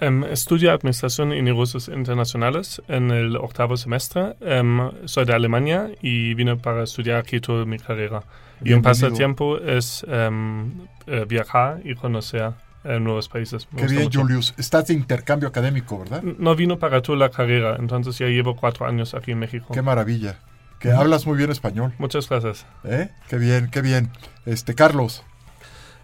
[0.00, 4.34] Ähm, estudio Administración y Negocios Internacionales en el octavo semestre.
[4.40, 8.22] Ähm, soy de Alemania y vine para estudiar aquí toda mi carrera.
[8.60, 8.82] Y un Bienvenido.
[8.82, 12.52] pasatiempo es ähm, eh, viajar y conocer
[12.84, 13.68] eh, nuevos países.
[13.72, 14.22] Me Qué bien, mucho.
[14.22, 14.54] Julius.
[14.56, 16.22] Estás de intercambio académico, ¿verdad?
[16.22, 19.68] No vino para toda la carrera, entonces ya llevo cuatro años aquí en México.
[19.74, 20.38] Qué maravilla.
[20.78, 21.92] Que hablas muy bien español.
[21.98, 22.64] Muchas gracias.
[22.84, 23.10] ¿Eh?
[23.28, 24.10] Qué bien, qué bien.
[24.46, 25.24] Este, Carlos.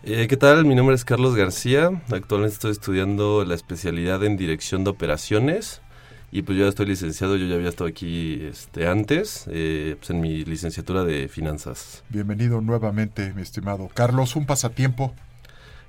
[0.09, 0.64] Eh, ¿Qué tal?
[0.64, 1.90] Mi nombre es Carlos García.
[2.12, 5.83] Actualmente estoy estudiando la especialidad en dirección de operaciones.
[6.31, 10.11] Y pues yo ya estoy licenciado, yo ya había estado aquí este, antes, eh, pues
[10.11, 12.05] en mi licenciatura de finanzas.
[12.09, 13.90] Bienvenido nuevamente, mi estimado.
[13.95, 15.12] Carlos, un pasatiempo.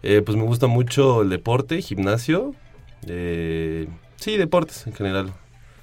[0.02, 2.56] Eh, pues me gusta mucho el deporte, gimnasio.
[3.06, 5.32] eh, sí, deportes en general.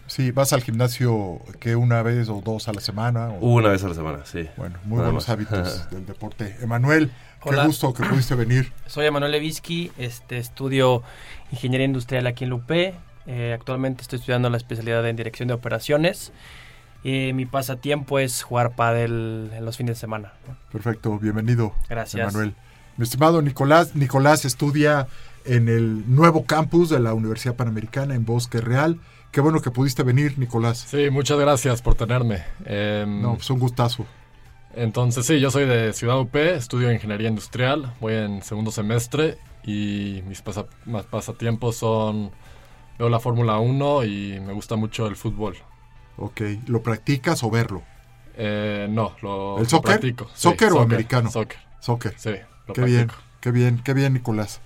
[0.07, 3.29] Sí, vas al gimnasio que una vez o dos a la semana.
[3.31, 4.49] o- Una vez a la semana, sí.
[4.57, 5.29] Bueno, muy Nada buenos más.
[5.31, 6.57] hábitos del deporte.
[6.61, 7.11] Emanuel,
[7.43, 7.63] Hola.
[7.63, 8.73] qué gusto que pudiste venir.
[8.87, 11.03] Soy Emanuel Levitsky, este, estudio
[11.53, 12.95] Ingeniería Industrial aquí en Lupe.
[13.27, 16.33] Eh, actualmente estoy estudiando la especialidad en Dirección de Operaciones.
[17.03, 20.33] Eh, mi pasatiempo es jugar pádel en los fines de semana.
[20.73, 21.75] Perfecto, bienvenido.
[21.89, 22.21] Gracias.
[22.23, 22.55] Emanuel.
[22.97, 25.09] Mi estimado Nicolás, Nicolás estudia
[25.45, 28.99] en el nuevo campus de la Universidad Panamericana en Bosque Real.
[29.35, 30.87] Qué bueno que pudiste venir, Nicolás.
[30.89, 32.45] Sí, muchas gracias por tenerme.
[32.67, 34.07] Em, No, pues un gustazo.
[34.77, 40.23] Entonces sí, yo soy de Ciudad UP, estudio Ingeniería Industrial, voy en segundo semestre y
[40.29, 42.31] mis pasa- más pasatiempos son,
[42.97, 45.57] veo la Fórmula 1 y me gusta mucho el fútbol.
[46.17, 47.83] Ok, ¿lo practicas o verlo?
[48.37, 49.99] Eh, no, lo, ¿El lo soccer?
[49.99, 50.31] practico.
[50.35, 51.29] ¿Soccer o americano?
[51.29, 51.59] Soccer.
[51.81, 52.15] Soccer.
[52.17, 52.31] Sí,
[52.69, 53.09] lo Qué bien,
[53.41, 54.61] qué bien, qué bien, Nicolás.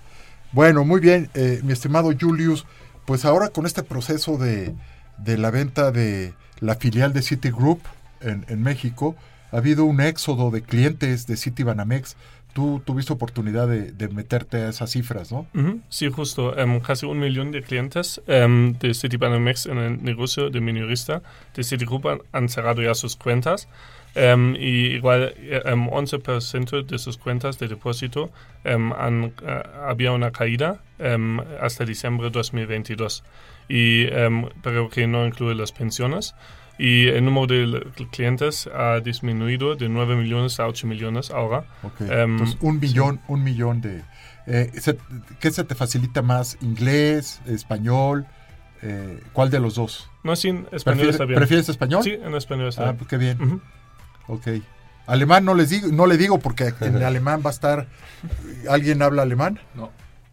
[0.52, 2.66] Bueno, muy bien, eh, mi estimado Julius.
[3.08, 4.74] Pues ahora con este proceso de,
[5.16, 7.80] de la venta de la filial de Citigroup
[8.20, 9.16] en, en México,
[9.50, 12.16] ha habido un éxodo de clientes de Citibanamex.
[12.52, 15.46] Tú tuviste oportunidad de, de meterte a esas cifras, ¿no?
[15.88, 16.58] Sí, justo.
[16.58, 21.22] Em, casi un millón de clientes em, de Citibanamex en el negocio de minorista
[21.54, 23.68] de Citigroup han cerrado ya sus cuentas.
[24.14, 28.30] Em, y igual em, 11% de sus cuentas de depósito
[28.64, 30.80] em, han, eh, había una caída
[31.60, 33.22] hasta diciembre de 2022.
[33.68, 34.06] Y,
[34.62, 36.34] pero que no incluye las pensiones.
[36.78, 41.64] Y el número de clientes ha disminuido de 9 millones a 8 millones ahora.
[41.82, 44.02] Ok, Em, Entonces, un millón, un millón de...
[44.46, 44.70] eh,
[45.40, 46.56] ¿Qué se te facilita más?
[46.62, 47.40] ¿Inglés?
[47.46, 48.26] ¿Español?
[48.82, 50.08] Eh, ¿Cuál de los dos?
[50.22, 51.36] No, sí, en español ¿Prefieres- está bien.
[51.38, 52.02] ¿Prefieres español?
[52.04, 52.96] Sí, en español está Ah, bien.
[52.96, 53.42] pues qué bien.
[53.42, 53.60] Ujú.
[54.28, 54.48] Ok.
[55.06, 57.86] Alemán no les digo, no le digo porque en alemán va a estar.
[58.68, 59.58] ¿Alguien habla alemán?
[59.74, 59.90] No.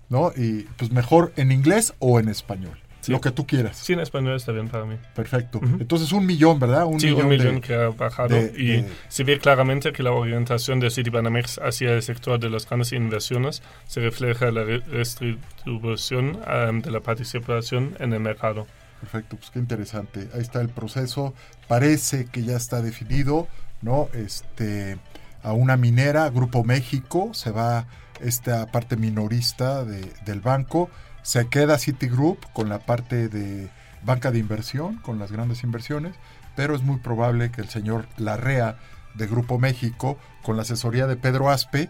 [0.09, 0.31] ¿No?
[0.35, 2.77] Y pues mejor en inglés o en español.
[3.07, 3.77] Lo que tú quieras.
[3.77, 4.95] Sí, en español está bien para mí.
[5.13, 5.59] Perfecto.
[5.79, 6.85] Entonces un millón, ¿verdad?
[6.85, 10.79] Un sí, millón un millón que ha bajado y se ve claramente que la orientación
[10.79, 16.81] de Citibanamex hacia el sector de las grandes inversiones se refleja en la redistribución um,
[16.81, 18.67] de la participación en el mercado.
[18.99, 20.29] Perfecto, pues qué interesante.
[20.33, 21.33] Ahí está el proceso.
[21.67, 23.47] Parece que ya está definido,
[23.81, 24.09] ¿no?
[24.13, 24.97] Este,
[25.43, 27.85] a una minera, Grupo México, se va
[28.19, 30.89] esta parte minorista de, del banco,
[31.21, 33.69] se queda Citigroup con la parte de
[34.03, 36.15] banca de inversión, con las grandes inversiones,
[36.55, 38.77] pero es muy probable que el señor Larrea
[39.15, 41.89] de Grupo México, con la asesoría de Pedro Aspe,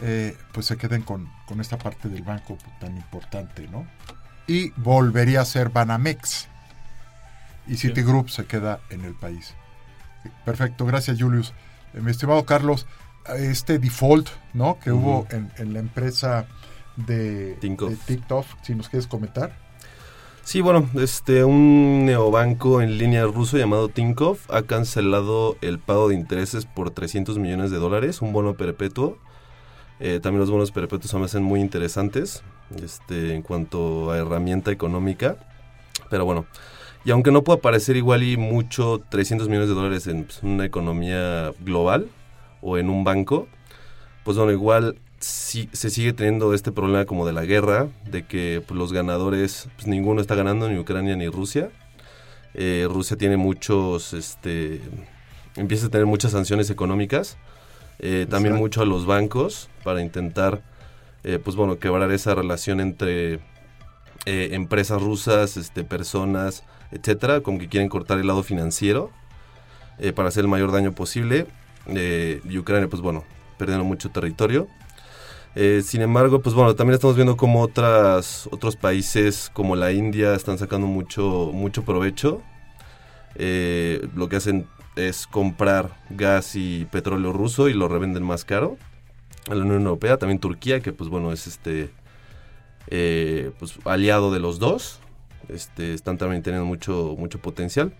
[0.00, 3.86] eh, pues se queden con, con esta parte del banco tan importante, ¿no?
[4.46, 6.48] y volvería a ser Banamex.
[7.66, 9.54] Y Citigroup se queda en el país.
[10.44, 11.52] Perfecto, gracias Julius.
[11.94, 12.86] Eh, mi estimado Carlos,
[13.36, 14.78] este default ¿no?
[14.82, 16.46] que hubo en, la empresa
[16.96, 17.56] de,
[18.06, 19.56] TikTok, si nos quieres comentar.
[20.44, 26.16] Sí, bueno, este, un neobanco en línea ruso llamado Tinkoff ha cancelado el pago de
[26.16, 29.18] intereses por 300 millones de dólares, un bono perpetuo.
[30.00, 32.42] Eh, también los bonos perpetuos me hacen muy interesantes
[32.82, 35.36] este, en cuanto a herramienta económica.
[36.10, 36.46] Pero bueno,
[37.04, 40.64] y aunque no pueda parecer igual y mucho 300 millones de dólares en pues, una
[40.64, 42.08] economía global
[42.60, 43.48] o en un banco,
[44.24, 48.62] pues bueno, igual si se sigue teniendo este problema como de la guerra, de que
[48.66, 51.70] pues, los ganadores, pues ninguno está ganando, ni Ucrania ni Rusia.
[52.54, 54.80] Eh, Rusia tiene muchos, este,
[55.56, 57.38] empieza a tener muchas sanciones económicas,
[57.98, 60.62] eh, también mucho a los bancos para intentar
[61.24, 63.40] eh, pues bueno, quebrar esa relación entre
[64.24, 66.62] empresas rusas, este, personas,
[66.92, 69.10] etcétera, como que quieren cortar el lado financiero
[69.98, 71.46] eh, para hacer el mayor daño posible.
[71.86, 73.24] y Ucrania, pues bueno,
[73.58, 74.68] perdiendo mucho territorio.
[75.82, 80.58] sin embargo, pues bueno, también estamos viendo como otras, otros países como la India están
[80.58, 82.42] sacando mucho, mucho provecho.
[83.36, 88.76] lo que hacen es comprar gas y petróleo ruso y lo revenden más caro
[89.50, 91.90] a la Unión Europea, también Turquía, que pues bueno, es este
[92.88, 95.00] eh, pues, aliado de los dos.
[95.54, 97.92] Este, están también teniendo mucho, mucho potencial.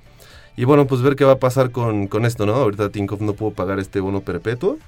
[0.56, 2.54] Y bueno, pues ver qué va a pasar con, esto, ¿no?
[2.54, 4.78] Ahorita Tinkoff no pudo pagar este bono perpetuo.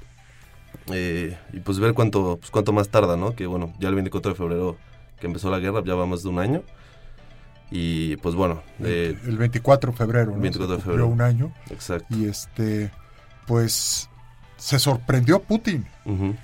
[0.93, 3.35] Eh, y pues ver cuánto, pues cuánto más tarda, ¿no?
[3.35, 4.77] Que bueno, ya el 24 de febrero
[5.19, 6.63] que empezó la guerra, ya va más de un año.
[7.71, 8.63] Y pues bueno.
[8.81, 10.39] Eh, el 24 de febrero, ¿no?
[10.39, 11.07] 24 de febrero.
[11.07, 11.53] un año.
[11.71, 12.07] Exacto.
[12.15, 12.91] Y este,
[13.47, 14.11] pues
[14.57, 15.87] se sorprendió Putin.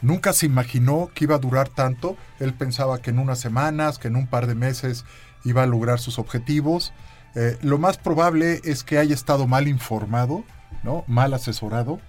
[0.01, 2.17] Nunca se imaginó que iba a durar tanto.
[2.39, 5.05] Él pensaba que en unas semanas, que en un par de meses
[5.45, 6.93] iba a lograr sus objetivos.
[7.35, 10.45] Eh, lo más probable es que haya estado mal informado,
[10.83, 11.05] ¿no?
[11.07, 12.01] Mal asesorado,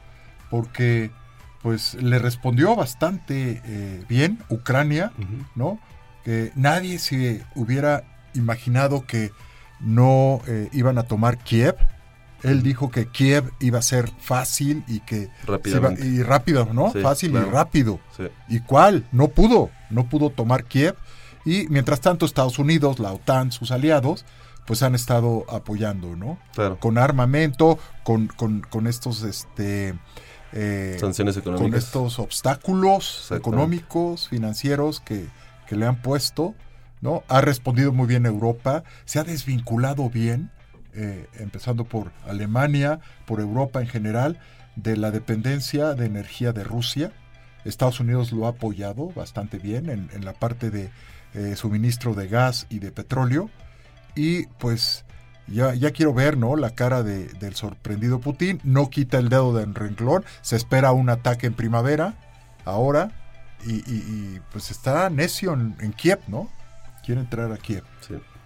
[0.50, 1.12] porque
[1.62, 5.12] pues le respondió bastante eh, bien Ucrania,
[5.56, 5.80] ¿no?
[6.24, 9.32] Que nadie se hubiera imaginado que
[9.80, 11.76] no eh, iban a tomar Kiev,
[12.44, 15.30] él dijo que Kiev iba a ser fácil y que
[16.00, 16.92] y rápido, ¿no?
[16.92, 18.00] fácil y rápido.
[18.48, 19.06] ¿Y cuál?
[19.12, 20.96] No pudo, no pudo tomar Kiev.
[21.46, 24.26] Y mientras tanto Estados Unidos, la OTAN, sus aliados,
[24.66, 26.38] pues han estado apoyando, ¿no?
[26.80, 29.96] Con armamento, con, con, estos, este,
[30.54, 35.28] eh, sanciones económicas, con estos obstáculos económicos, financieros que,
[35.68, 36.54] que le han puesto,
[37.02, 37.24] ¿no?
[37.28, 40.52] Ha respondido muy bien Europa, se ha desvinculado bien
[40.94, 44.40] eh, empezando por Alemania, por Europa en general,
[44.76, 47.14] de la dependencia de energía de Rusia.
[47.64, 50.90] Estados Unidos lo ha apoyado bastante bien en, la parte de
[51.34, 53.50] eh, suministro de gas y de petróleo.
[54.16, 55.06] Y pues
[55.48, 56.56] ya, ya quiero ver ¿no?
[56.56, 58.60] la cara de, del sorprendido Putin.
[58.64, 60.26] No quita el dedo del renglón.
[60.42, 62.16] Se espera un ataque en primavera,
[62.66, 63.12] ahora.
[63.64, 66.50] Y, pues está necio en, Kiev, ¿no?
[67.06, 67.84] Quiere entrar a Kiev.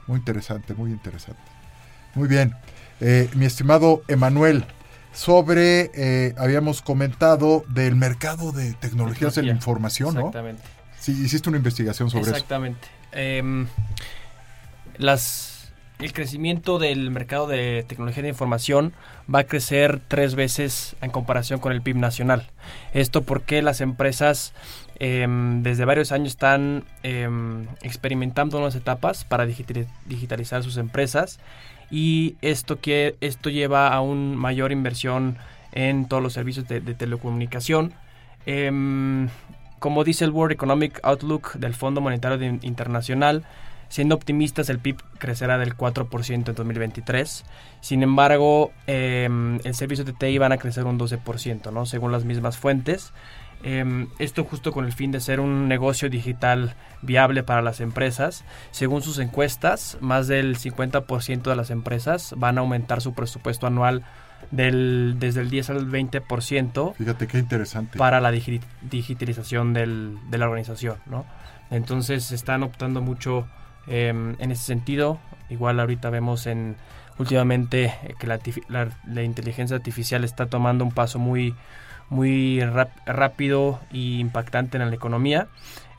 [0.07, 1.41] Muy interesante, muy interesante.
[2.15, 2.53] Muy bien.
[2.99, 4.65] Eh, mi estimado Emanuel,
[5.13, 10.19] sobre, eh, habíamos comentado del mercado de tecnologías de la información, ¿no?
[10.27, 10.61] Exactamente.
[11.07, 12.31] Hiciste una investigación sobre eso.
[12.31, 12.87] Exactamente.
[13.11, 13.67] Em,
[14.97, 18.93] las, el crecimiento del mercado de tecnología de información
[19.33, 22.47] va a crecer tres veces en comparación con el PIB nacional.
[22.93, 24.53] Esto porque las empresas
[24.99, 31.39] em, desde varios años están em, experimentando nuevas etapas para digitalizar sus empresas
[31.91, 35.37] y esto, que, esto lleva a una mayor inversión
[35.71, 37.93] en todos los servicios de, telecomunicación.
[38.45, 39.29] Em,
[39.79, 43.43] como dice el World Economic Outlook del Fondo Monetario Internacional,
[43.89, 47.45] siendo optimistas el PIB crecerá del 4% en 2023.
[47.81, 51.85] Sin embargo, em, el servicio de TI van a crecer un 12%, ¿no?
[51.85, 53.13] según las mismas fuentes.
[53.63, 58.43] Em, esto justo con el fin de ser un negocio digital viable para las empresas.
[58.71, 64.03] Según sus encuestas, más del 50% de las empresas van a aumentar su presupuesto anual
[64.51, 66.93] del, desde el 10 al 20%.
[66.95, 67.97] Fíjate qué interesante.
[67.97, 71.25] Para la digitalización del, de la organización, ¿no?
[71.71, 73.47] Entonces están optando mucho
[73.87, 75.19] em, en ese sentido.
[75.49, 76.75] Igual ahorita vemos en
[77.17, 78.39] últimamente que la,
[79.07, 81.55] la, inteligencia artificial está tomando un paso muy
[82.09, 82.61] muy
[83.05, 85.47] rápido y impactante en la economía.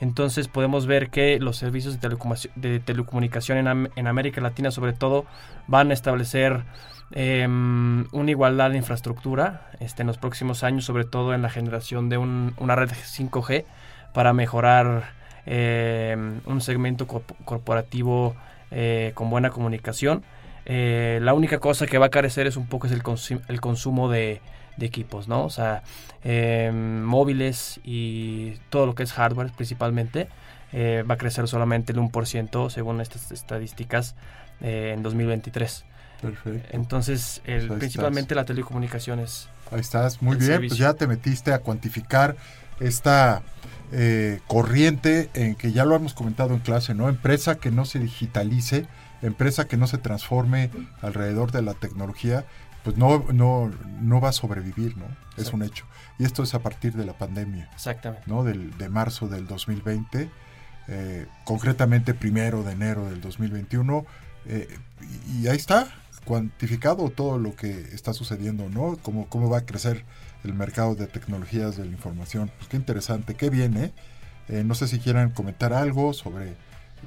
[0.01, 5.25] Entonces podemos ver que los servicios de, telecomunicación en, en, América Latina sobre todo
[5.67, 6.63] van a establecer
[7.13, 12.09] em, una igualdad de infraestructura este, en los próximos años, sobre todo en la generación
[12.09, 13.65] de una red 5G
[14.13, 15.13] para mejorar
[15.47, 18.35] em, un segmento corporativo
[18.71, 20.25] eh, con buena comunicación.
[20.69, 23.03] Eh, la única cosa que va a carecer es un poco es el,
[23.49, 24.41] el consumo de,
[24.79, 25.45] equipos, ¿no?
[25.45, 25.83] O sea,
[26.23, 30.29] em, móviles y todo lo que es hardware principalmente
[30.73, 34.17] eh, va a crecer solamente el 1% según estas estadísticas
[34.61, 35.87] eh, en 2023.
[36.31, 36.69] Perfecto.
[36.73, 39.49] Entonces, el, pues principalmente la telecomunicaciones.
[39.71, 42.37] Ahí estás, muy bien, pues ya te metiste a cuantificar
[42.81, 43.43] esta
[43.93, 47.09] eh, corriente en que ya lo hemos comentado en clase, ¿no?
[47.09, 48.87] Empresa que no se digitalice,
[49.23, 50.71] empresa que no se transforme
[51.03, 52.45] alrededor de la tecnología,
[52.85, 55.07] pues no, no, no va a sobrevivir, ¿no?
[55.37, 55.85] Es un hecho.
[56.19, 57.69] Y esto es a partir de la pandemia.
[57.75, 58.25] Exactamente.
[58.27, 58.45] ¿no?
[58.45, 60.31] Del, de marzo del 2020,
[60.89, 64.07] eh, concretamente primero de enero del 2021.
[64.47, 64.79] Eh,
[65.33, 65.89] y, ahí está,
[66.27, 68.99] cuantificado todo lo que está sucediendo, ¿no?
[69.03, 70.05] Cómo, cómo va a crecer
[70.45, 72.51] el mercado de tecnologías de la información.
[72.59, 73.93] Pues qué interesante, qué bien, ¿eh?
[74.49, 76.55] eh no sé si quieran comentar algo sobre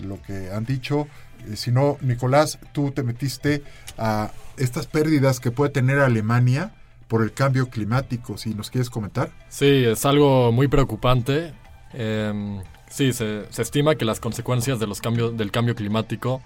[0.01, 1.07] lo que han dicho.
[1.47, 3.61] Eh, si no, Nicolás, tú te metiste
[3.97, 6.71] a estas pérdidas que puede tener Alemania
[7.09, 9.31] por el cambio climático, si nos quieres comentar.
[9.49, 11.53] Sí, es algo muy preocupante.
[11.91, 16.41] Em, sí, se, estima que las consecuencias de los cambios, del cambio climático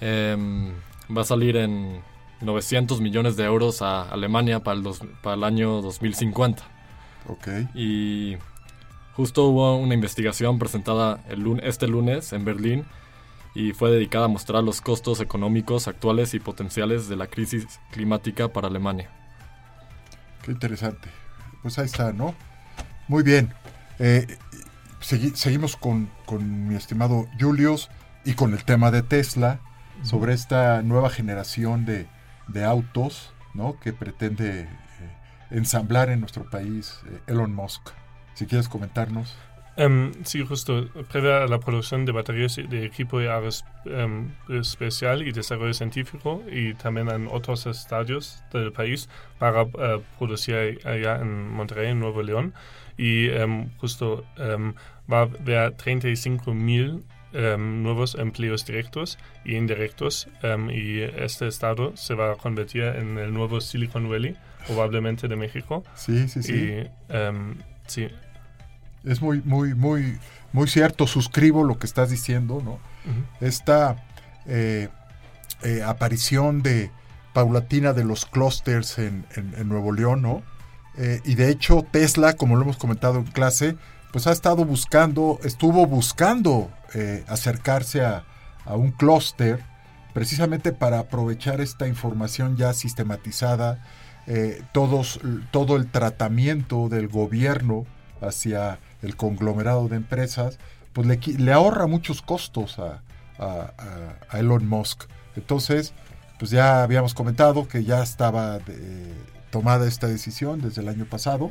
[0.00, 0.72] em,
[1.14, 2.02] va a salir en
[2.40, 4.84] 900 millones de euros a Alemania para el,
[5.22, 6.62] para el año 2050.
[7.28, 7.48] Ok.
[7.74, 8.36] Y
[9.14, 12.84] justo hubo una investigación presentada el, este lunes en Berlín
[13.54, 18.48] y fue dedicada a mostrar los costos económicos actuales y potenciales de la crisis climática
[18.52, 19.08] para Alemania.
[20.42, 21.08] Qué interesante.
[21.62, 22.34] Pues ahí está, ¿no?
[23.08, 23.54] Muy bien.
[23.98, 24.26] Eh,
[25.00, 26.10] seguimos con,
[26.66, 27.90] mi estimado Julius
[28.24, 29.60] y con el tema de Tesla
[30.02, 32.06] sobre esta nueva generación de,
[32.64, 33.78] autos, ¿no?
[33.80, 34.68] Que pretende eh,
[35.50, 37.90] ensamblar en nuestro país eh, Elon Musk.
[38.34, 39.36] Si quieres comentarnos.
[39.76, 40.88] Ähm, sí, justo.
[41.10, 47.28] Previa la producción de baterías de equipo ähm, especial y desarrollo científico y también en
[47.28, 52.54] otros estadios del país para uh, producir allá en Monterrey, en Nuevo León.
[52.96, 54.74] Y um, justo um,
[55.12, 57.02] va a haber 35 mil
[57.34, 60.28] nuevos empleos directos y indirectos
[60.72, 65.84] y este estado se va a convertir en el nuevo Silicon Valley, probablemente de México.
[65.94, 66.52] Sí, sí, sí.
[66.54, 66.90] Y,
[67.86, 68.08] sí,
[69.04, 70.18] es muy, muy, muy,
[70.52, 71.06] muy cierto.
[71.06, 72.78] Suscribo lo que estás diciendo, ¿no?
[73.40, 74.04] Esta
[74.46, 74.88] eh,
[75.62, 76.90] eh, aparición de
[77.32, 79.26] paulatina de los clústeres en,
[79.68, 80.42] Nuevo León, ¿no?
[80.96, 83.76] Eh, y de hecho, Tesla, como lo hemos comentado en clase,
[84.14, 86.70] pues ha estado buscando, estuvo buscando
[87.26, 88.22] acercarse a,
[88.64, 89.64] a un clúster
[90.12, 93.82] precisamente para aprovechar esta información ya sistematizada,
[94.70, 95.18] todos,
[95.50, 97.86] todo el tratamiento del gobierno
[98.20, 100.60] hacia el conglomerado de empresas,
[100.92, 103.02] pues le, ahorra muchos costos a,
[104.32, 105.06] Elon Musk.
[105.34, 105.92] Entonces,
[106.38, 108.60] pues ya habíamos comentado que ya estaba
[109.50, 111.50] tomada esta decisión desde el año pasado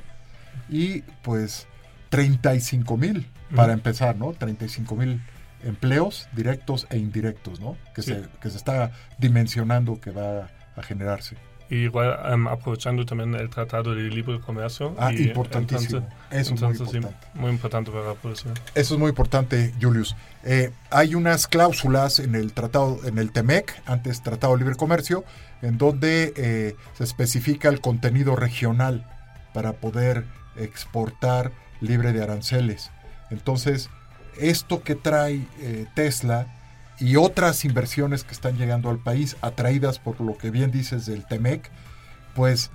[0.69, 1.67] y pues
[2.13, 4.34] 35 mil para empezar, ¿no?
[4.34, 5.19] 35 mil
[5.63, 7.76] empleos directos e indirectos, ¿no?
[7.95, 11.38] Que, se, que se está dimensionando que va a generarse
[11.69, 14.95] igual um, aprovechando también el Tratado de Libre Comercio.
[14.99, 16.08] Ah, importantísimo.
[16.30, 17.17] Eso es muy importante.
[17.34, 18.54] muy importante para la población.
[18.76, 20.15] Eso es muy importante, Julius.
[20.43, 25.23] Eh, hay unas cláusulas en el tratado, en el TEMEC, antes Tratado de Libre Comercio,
[25.63, 29.10] en donde eh, se especifica el contenido regional
[29.54, 31.52] para poder exportar
[31.83, 32.89] libre de aranceles.
[33.29, 33.89] Entonces,
[34.39, 36.47] esto que trae eh, Tesla
[36.99, 41.25] y otras inversiones que están llegando al país, atraídas por lo que bien dices del
[41.25, 41.69] TEMEC,
[42.36, 42.71] pues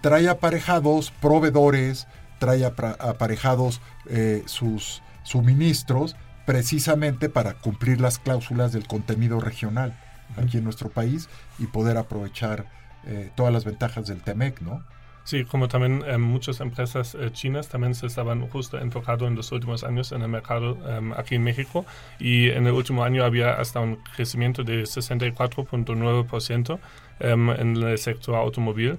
[0.00, 2.06] trae aparejados proveedores,
[2.38, 9.96] trae aparejados eh, sus suministros precisamente para cumplir las cláusulas del contenido regional
[10.36, 12.66] aquí en nuestro país y poder aprovechar
[13.06, 14.84] eh, todas las ventajas del TEMEC, ¿no?
[15.24, 19.52] Sí, como también eh, muchas empresas eh, chinas también se estaban justo enfocando en los
[19.52, 21.86] últimos años en el mercado em, aquí en México
[22.18, 26.78] y en el último año había hasta un crecimiento de 64.9%
[27.20, 28.98] em, en el sector automóvil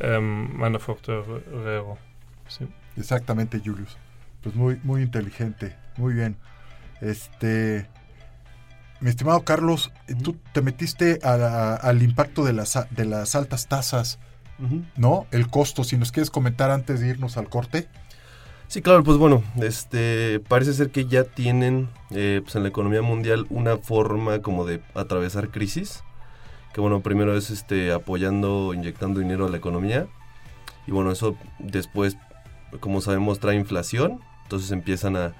[0.00, 1.96] em, manufacturero.
[2.48, 2.66] Sí.
[2.96, 3.96] Exactamente, Julius.
[4.42, 6.36] Pues muy, muy inteligente, muy bien.
[7.00, 7.86] Este,
[9.00, 9.90] mi estimado Carlos,
[10.22, 14.18] tú te metiste a la- al impacto de las, a- de las altas tasas,
[14.96, 15.26] ¿no?
[15.30, 17.88] El costo, si nos quieres comentar antes de irnos al corte.
[18.68, 23.02] Sí, claro, pues bueno, este parece ser que ya tienen eh, pues en la economía
[23.02, 26.02] mundial una forma como de atravesar crisis,
[26.72, 30.06] que bueno, primero es este apoyando, inyectando dinero a la economía,
[30.86, 32.16] y bueno, eso después,
[32.80, 35.34] como sabemos, trae inflación, entonces empiezan a,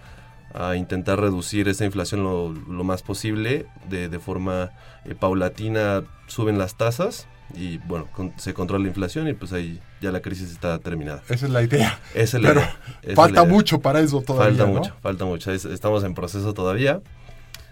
[0.52, 4.72] a intentar reducir esa inflación lo, lo más posible, de, de forma
[5.06, 9.80] eh, paulatina suben las tasas, y bueno, con- se controla la inflación y pues ahí
[10.00, 11.22] ya la crisis está terminada.
[11.28, 11.98] Esa es la idea.
[12.14, 12.76] Esa es la Pero idea.
[13.02, 13.54] Esa falta la idea.
[13.54, 14.78] mucho para eso todavía, Falta ¿no?
[14.78, 15.52] mucho, falta mucho.
[15.52, 17.00] Es- estamos en proceso todavía.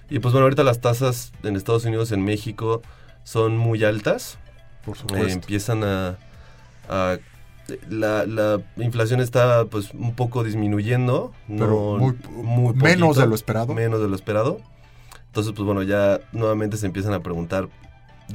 [0.09, 2.83] Y pues bueno, ahorita las tasas en Estados Unidos, en México,
[3.24, 4.39] son muy altas.
[4.85, 5.28] Por supuesto.
[5.28, 6.18] Eh, empiezan a...
[6.89, 7.18] a-
[7.89, 11.33] la, la inflación está pues un poco disminuyendo.
[11.47, 13.72] Pero no, muy- muy menos de lo esperado.
[13.74, 14.61] Menos de lo esperado.
[15.26, 17.68] Entonces, pues bueno, ya nuevamente se empiezan a preguntar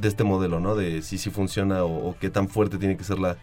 [0.00, 0.74] de este modelo, ¿no?
[0.74, 3.36] De si sí funciona o, o qué tan fuerte tiene que ser la,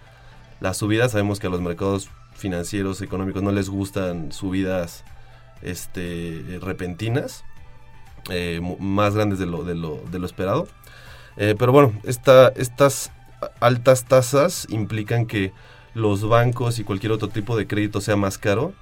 [0.60, 1.10] la subida.
[1.10, 5.04] Sabemos que a los mercados financieros, económicos, no les gustan subidas
[5.62, 7.44] este, repentinas,
[8.30, 10.68] eh, más grandes de lo, de lo, de lo esperado.
[11.38, 13.12] Eh, pero bueno, esta, estas
[13.60, 15.52] altas tasas implican que
[15.94, 18.74] los bancos y cualquier otro tipo de crédito sea más caro.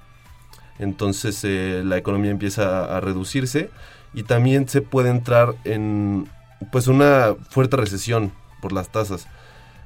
[0.78, 3.70] Entonces eh, la economía empieza a, a reducirse
[4.14, 6.28] y también se puede entrar en
[6.70, 9.26] pues una fuerte recesión por las tasas.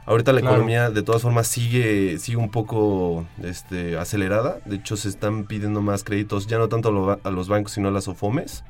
[0.04, 0.56] Ahorita la Claro.
[0.56, 4.58] economía de todas formas sigue, sigue un poco este, acelerada.
[4.64, 7.48] De hecho se están pidiendo más créditos, ya no tanto a, lo ba- a los
[7.48, 8.62] bancos sino a las OFOMES.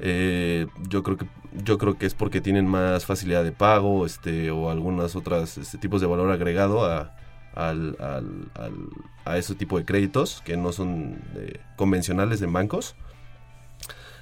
[0.00, 1.26] Eh, yo creo que
[1.64, 5.78] yo creo que es porque tienen más facilidad de pago este o algunas otras este,
[5.78, 7.14] tipos de valor agregado a,
[7.54, 8.88] al, al- al-
[9.24, 12.96] a ese tipo de créditos que no son eh, convencionales en bancos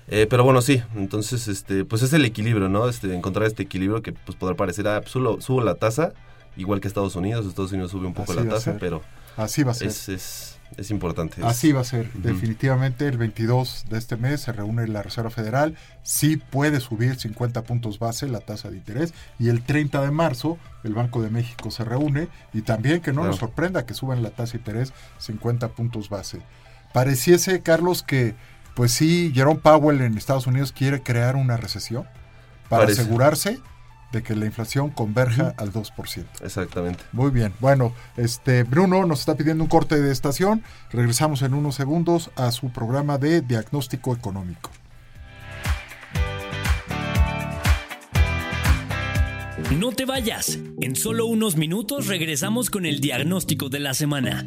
[0.08, 4.02] Eh, pero bueno sí entonces este pues es el equilibrio no este encontrar este equilibrio
[4.02, 6.12] que pues podrá parecer ah pues, subo, subo la tasa
[6.56, 9.02] igual que Estados Unidos Estados Unidos sube un poco Así la tasa pero
[9.36, 9.88] Así va a ser.
[9.88, 12.12] es, es, es importante es- Así va a ser.
[12.12, 15.74] Definitivamente el 22 de este mes se reúne la Reserva Federal.
[16.02, 19.14] Sí puede subir 50 puntos base la tasa de interés.
[19.38, 22.28] Y el 30 de marzo el Banco de México se reúne.
[22.52, 26.40] Y también que no nos sorprenda que suban la tasa de interés 50 puntos base.
[26.92, 28.34] Pareciese, Carlos, que
[28.74, 32.04] pues sí, Jerome Powell en Estados Unidos quiere crear una recesión
[32.68, 33.02] para Parece.
[33.02, 33.60] asegurarse
[34.12, 36.24] de que la inflación converja al 2%.
[36.42, 37.54] exactamente Muy bien.
[37.60, 40.62] Bueno, este Bruno nos está pidiendo un corte de estación.
[40.90, 44.70] Regresamos en unos segundos a su programa de diagnóstico económico.
[49.78, 50.58] No te vayas.
[50.80, 54.46] En solo unos minutos regresamos con el diagnóstico de la semana.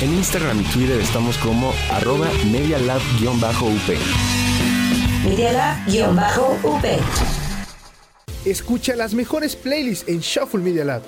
[0.00, 3.72] En Instagram y Twitter estamos como arroba medialab-up.
[5.24, 6.80] Medialab-up.
[8.44, 11.02] Escucha las mejores playlists en Shuffle Media Lab.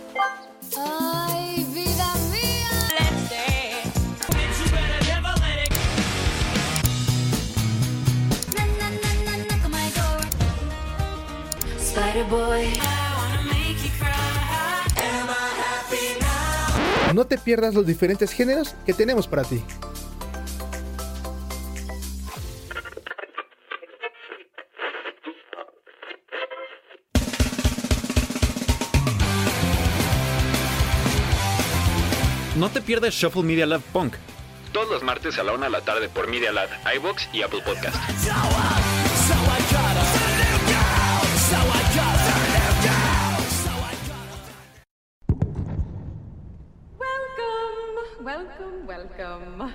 [17.21, 19.63] No te pierdas los diferentes géneros que tenemos para ti.
[32.57, 34.15] No te pierdas Shuffle Media Lab Punk.
[34.73, 37.61] Todos los martes a la una de la tarde por Media Lab, iBox y Apple
[37.61, 37.99] Podcast.
[48.31, 49.73] Welcome, welcome.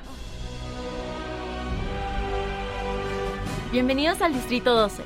[3.69, 5.03] Bienvenidos al Distrito 12.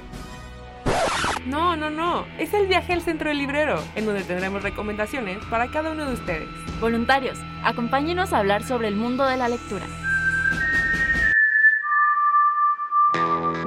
[1.48, 2.28] No, no, no.
[2.38, 6.14] Es el viaje al centro del librero, en donde tendremos recomendaciones para cada uno de
[6.14, 6.48] ustedes.
[6.80, 9.88] Voluntarios, acompáñenos a hablar sobre el mundo de la lectura.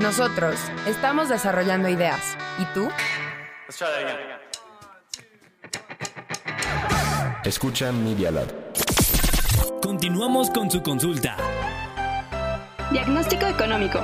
[0.00, 2.38] Nosotros estamos desarrollando ideas.
[2.60, 2.88] ¿Y tú?
[7.44, 8.61] Escucha Media Lab.
[9.82, 11.36] Continuamos con su consulta.
[12.92, 13.98] Diagnóstico económico.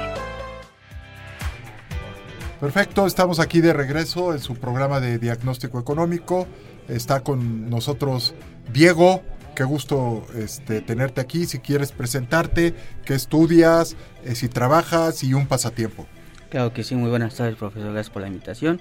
[2.59, 6.49] Perfecto, estamos aquí de regreso en su programa de diagnóstico económico.
[6.89, 8.35] Está con nosotros
[8.73, 9.23] Diego.
[9.55, 11.47] Qué gusto este, tenerte aquí.
[11.47, 12.75] Si quieres presentarte,
[13.05, 16.09] qué estudias, eh, si trabajas y un pasatiempo.
[16.51, 17.93] Claro que sí, muy buenas tardes, profesor.
[17.93, 18.81] Gracias por la invitación.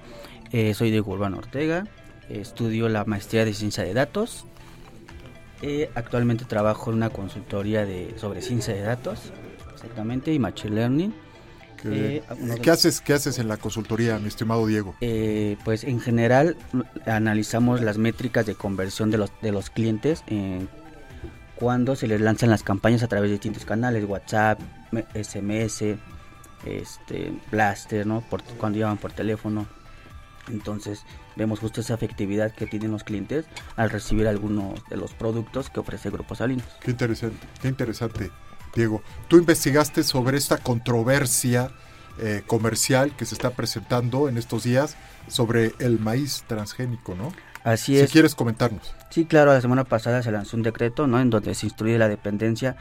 [0.51, 1.85] Eh, soy Diego Urbano Ortega.
[2.27, 4.47] estudio la maestría de ciencia de datos.
[5.61, 9.31] Eh, actualmente trabajo en una consultoría de, sobre ciencia de datos,
[9.73, 11.13] exactamente, y machine learning.
[11.81, 12.23] ¿Qué,
[12.61, 14.95] ¿qué haces, ¿Qué haces en la consultoría, mi estimado Diego?
[15.01, 16.57] Eh, pues en general
[17.05, 20.23] analizamos las métricas de conversión de los, de los clientes
[21.55, 24.59] cuando se les lanzan las campañas a través de distintos canales, WhatsApp,
[25.13, 25.97] SMS,
[26.65, 28.21] este, Blaster, ¿no?
[28.21, 29.67] Por, cuando llaman por teléfono.
[30.49, 31.03] Entonces
[31.35, 33.45] vemos justo esa efectividad que tienen los clientes
[33.75, 36.67] al recibir algunos de los productos que ofrece Grupo Salinas.
[36.81, 38.31] Qué interesante, qué interesante,
[38.75, 39.01] Diego.
[39.27, 41.71] Tú investigaste sobre esta controversia
[42.19, 47.31] eh, comercial que se está presentando en estos días sobre el maíz transgénico, ¿no?
[47.63, 48.07] Así es.
[48.07, 48.95] Si quieres comentarnos.
[49.09, 51.19] Sí, claro, la semana pasada se lanzó un decreto, ¿no?
[51.19, 52.77] En donde se instruye la dependencia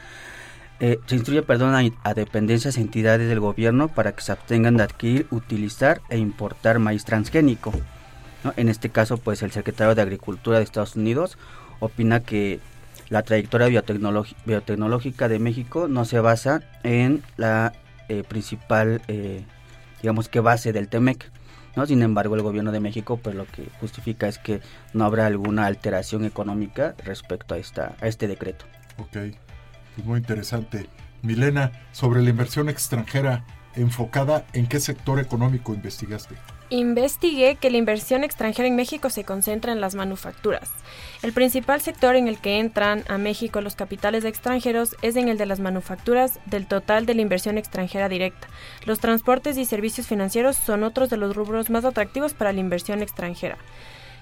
[0.79, 4.83] eh, se instruye perdón, a, dependencias e entidades del gobierno para que se abstengan de
[4.83, 7.73] adquirir, utilizar e importar maíz transgénico.
[8.57, 11.39] En este caso, pues el secretario de Agricultura de Estados Unidos
[11.81, 12.61] opina que
[13.09, 17.73] la trayectoria biotecnológica de México no se basa en la
[18.09, 19.45] eh, principal, eh,
[20.03, 21.31] digamos que base del TEMEC.
[21.75, 21.87] ¿no?
[21.87, 24.61] Sin embargo, el gobierno de México pues lo que justifica es que
[24.93, 28.67] no habrá alguna alteración económica respecto a, esta, a este decreto.
[28.99, 29.46] Ok, pues
[30.03, 30.89] muy interesante.
[31.23, 33.45] Milena, sobre la inversión extranjera
[33.75, 36.35] enfocada en qué sector económico investigaste.
[36.69, 40.69] Investigué que la inversión extranjera en México se concentra en las manufacturas.
[41.23, 45.39] El principal sector en el que entran a México los capitales extranjeros es en el
[45.39, 48.49] de las manufacturas del total de la inversión extranjera directa.
[48.85, 53.01] Los transportes y servicios financieros son otros de los rubros más atractivos para la inversión
[53.01, 53.59] extranjera.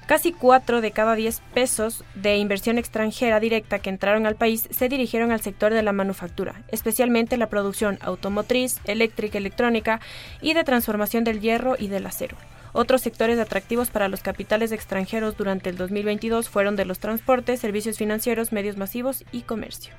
[0.07, 4.91] Casi 4 de cada 10 pesos de inversión extranjera directa que entraron al país se
[4.91, 10.01] dirigieron al sector de la manufactura, especialmente la producción automotriz, eléctrica, electrónica
[10.43, 12.37] y de transformación del hierro y del acero.
[12.75, 17.97] Otros sectores atractivos para los capitales extranjeros durante el 2022 fueron de los transportes, servicios
[17.97, 19.95] financieros, medios masivos y comercio.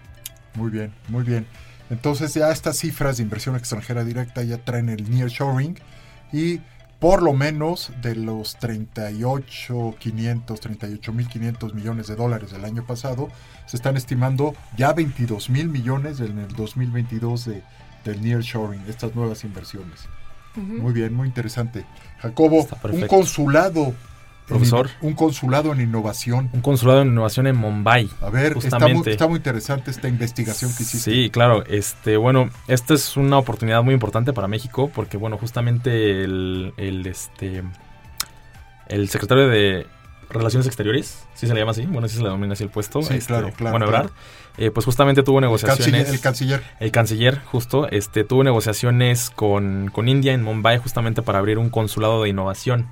[0.53, 1.47] Muy bien, muy bien.
[1.89, 5.79] Entonces ya estas cifras de inversión extranjera directa ya traen el nearshoring
[6.31, 6.59] y
[7.05, 13.29] por lo menos de los 38.500, 38.500 millones de dólares del año pasado,
[13.67, 17.61] se están estimando ya 22 mil millones en el 2022 de,
[18.05, 20.07] del nearshoring, estas nuevas inversiones.
[20.55, 21.85] Muy bien, muy interesante.
[22.21, 23.93] Jacobo, un consulado
[24.47, 24.89] Profesor.
[25.01, 26.49] un consulado en innovación.
[26.53, 28.09] Un consulado en innovación en Mumbai.
[28.21, 31.11] A ver, Está, muy, está muy interesante esta investigación que hiciste.
[31.11, 31.63] Sí, claro.
[31.65, 37.07] Este, bueno, esta es una oportunidad muy importante para México porque, bueno, justamente el, el,
[37.07, 37.63] este,
[38.87, 39.87] el secretario de
[40.29, 41.85] Relaciones Exteriores, ¿sí se le llama así?
[41.85, 43.01] Bueno, sí se le denomina así el puesto.
[43.01, 43.71] Sí, este, claro, claro.
[43.71, 44.09] Bueno, Ebrard,
[44.57, 46.09] eh, pues justamente tuvo negociaciones.
[46.09, 46.63] El canciller.
[46.79, 51.69] El canciller, justo, este, tuvo negociaciones con, con India en Mumbai justamente para abrir un
[51.69, 52.87] consulado de innovación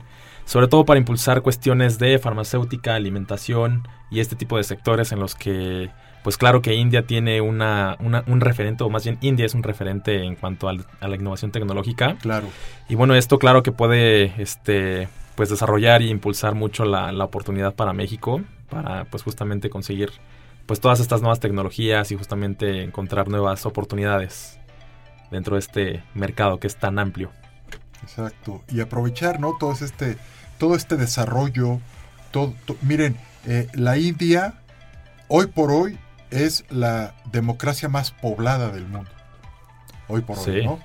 [0.46, 5.36] sobre todo para impulsar cuestiones de farmacéutica, alimentación y este tipo de sectores en los
[5.36, 5.90] que,
[6.24, 10.24] pues claro que India tiene una, un referente, o más bien India es un referente
[10.24, 12.18] en cuanto a, la innovación tecnológica.
[12.22, 12.48] Claro.
[12.90, 17.74] Y bueno, esto claro que puede, este, pues desarrollar y impulsar mucho la, la oportunidad
[17.74, 20.12] para México, para pues justamente conseguir
[20.66, 24.60] pues todas estas nuevas tecnologías y justamente encontrar nuevas oportunidades
[25.32, 27.32] dentro de este mercado que es tan amplio.
[28.04, 28.64] Exacto.
[28.70, 29.58] Y aprovechar, ¿no?
[29.58, 30.18] Todo este,
[30.58, 31.80] todo este desarrollo.
[32.32, 34.56] Todo, miren, eh, la India
[35.28, 35.98] hoy por hoy
[36.32, 39.10] es la democracia más poblada del mundo.
[40.08, 40.80] Hoy por hoy, ¿no?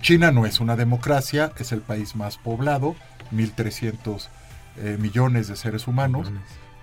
[0.00, 2.94] China no es una democracia, es el país más poblado,
[3.32, 4.28] 1.300
[4.76, 6.30] eh, millones de seres humanos,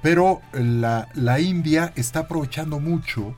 [0.01, 3.35] pero la, la India está aprovechando mucho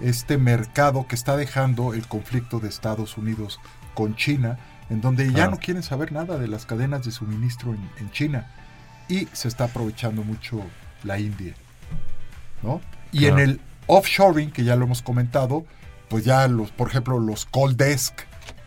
[0.00, 3.60] este mercado que está dejando el conflicto de Estados Unidos
[3.94, 4.58] con China,
[4.90, 8.50] en donde ya no quieren saber nada de las cadenas de suministro en, China
[9.08, 10.62] y se está aprovechando mucho
[11.02, 11.54] la India.
[12.62, 12.80] ¿no?
[13.10, 15.64] Y en el offshoring, que ya lo hemos comentado,
[16.08, 18.14] pues ya los, por ejemplo, los call desk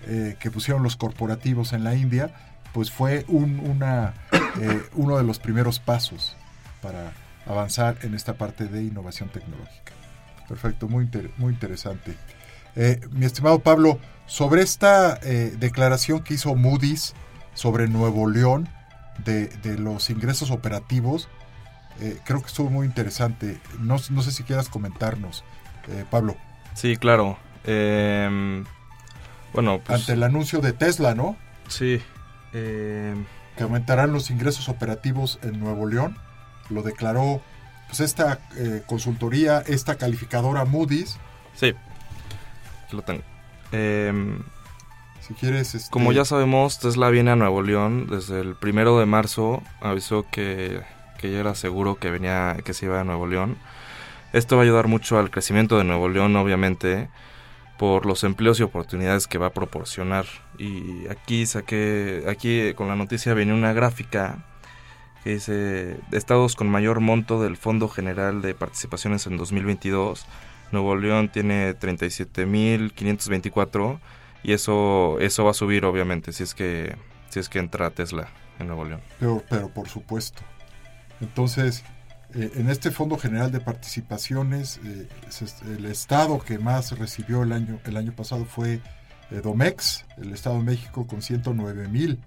[0.08, 2.32] eh, que pusieron los corporativos en la India,
[2.74, 4.14] pues fue un, una,
[4.62, 6.36] eh, uno de los primeros pasos
[6.82, 7.14] para
[7.46, 9.94] avanzar en esta parte de innovación tecnológica.
[10.48, 12.16] Perfecto, muy, muy interesante.
[12.76, 17.14] Eh, mi estimado Pablo, sobre esta eh, declaración que hizo Moody's
[17.54, 18.68] sobre Nuevo León
[19.24, 21.30] de, de los ingresos operativos,
[22.02, 23.60] eh, creo que estuvo muy interesante.
[23.80, 25.44] No, no sé si quieras comentarnos,
[26.10, 26.36] Pablo.
[26.74, 27.38] Sí, claro.
[27.64, 28.66] Em,
[29.54, 31.38] bueno, pues, ante el anuncio de Tesla, ¿no?
[31.70, 32.02] Sí.
[32.52, 36.18] Em, que aumentarán los ingresos operativos en Nuevo León.
[36.70, 37.42] Lo declaró
[37.88, 38.40] pues esta
[38.88, 41.18] consultoría, esta calificadora Moody's.
[41.54, 41.74] Sí
[42.92, 43.24] lo tengo.
[43.72, 44.40] Em,
[45.22, 45.76] si quieres.
[45.76, 45.90] Este...
[45.90, 49.64] Como ya sabemos, Tesla viene a Nuevo León desde el primero de marzo.
[49.82, 50.82] Avisó que,
[51.18, 53.58] que ya era seguro que venía, que se iba a Nuevo León.
[54.34, 57.10] Esto va a ayudar mucho al crecimiento de Nuevo León, obviamente,
[57.78, 60.26] por los empleos y oportunidades que va a proporcionar.
[60.58, 64.46] Y aquí saqué, aquí con la noticia viene una gráfica
[65.24, 70.28] que dice estados con mayor monto del Fondo General de Participaciones en 2022
[70.76, 74.00] Nuevo León tiene 37.524
[74.44, 76.96] y eso eso va a subir obviamente si es que
[77.30, 79.02] si es que entra Tesla en Nuevo León.
[79.20, 80.44] Pero, pero por supuesto.
[81.22, 81.84] Entonces,
[82.34, 85.08] eh, en este Fondo General de Participaciones, eh,
[85.76, 88.82] el estado que más recibió el año el año pasado fue
[89.32, 92.20] eh, Domex, el Estado de México con 109 mil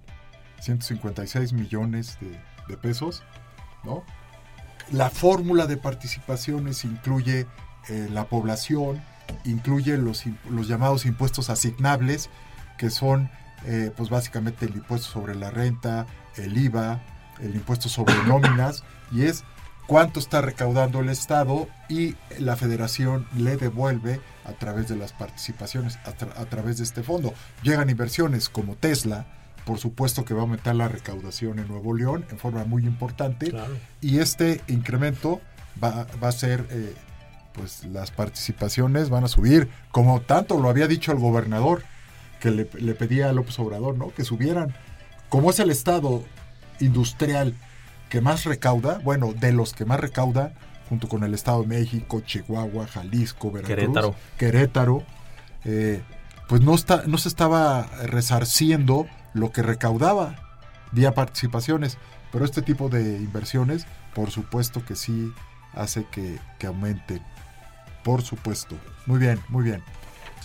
[0.60, 3.22] 156 millones de, de pesos,
[3.84, 4.02] ¿no?
[4.90, 7.46] La fórmula de participaciones incluye
[7.88, 9.02] eh, la población,
[9.44, 12.30] incluye los, los llamados impuestos asignables,
[12.76, 13.30] que son
[13.66, 17.00] eh, pues básicamente el impuesto sobre la renta, el IVA,
[17.40, 19.44] el impuesto sobre nóminas, y es
[19.86, 25.98] cuánto está recaudando el Estado y la federación le devuelve a través de las participaciones,
[26.04, 27.34] a, través de este fondo.
[27.62, 29.26] Llegan inversiones como Tesla,
[29.64, 33.52] por supuesto que va a aumentar la recaudación en Nuevo León en forma muy importante,
[34.00, 35.40] y este incremento
[35.82, 36.66] va, va a ser...
[36.70, 36.94] Eh,
[37.58, 41.82] pues las participaciones van a subir, como tanto lo había dicho el gobernador,
[42.40, 44.14] que le, pedía a López Obrador, ¿no?
[44.14, 44.74] Que subieran.
[45.28, 46.22] Como es el estado
[46.78, 47.54] industrial
[48.08, 50.52] que más recauda, bueno, de los que más recauda,
[50.88, 55.02] junto con el Estado de México, Chihuahua, Jalisco, Veracruz, Querétaro, Querétaro
[55.64, 56.00] eh,
[56.48, 60.36] pues no, está, no se estaba resarciendo lo que recaudaba
[60.92, 61.98] vía participaciones.
[62.32, 65.32] Pero este tipo de inversiones, por supuesto que sí
[65.74, 67.22] hace que, que aumenten.
[68.08, 68.74] Por supuesto.
[69.04, 69.82] Muy bien, muy bien.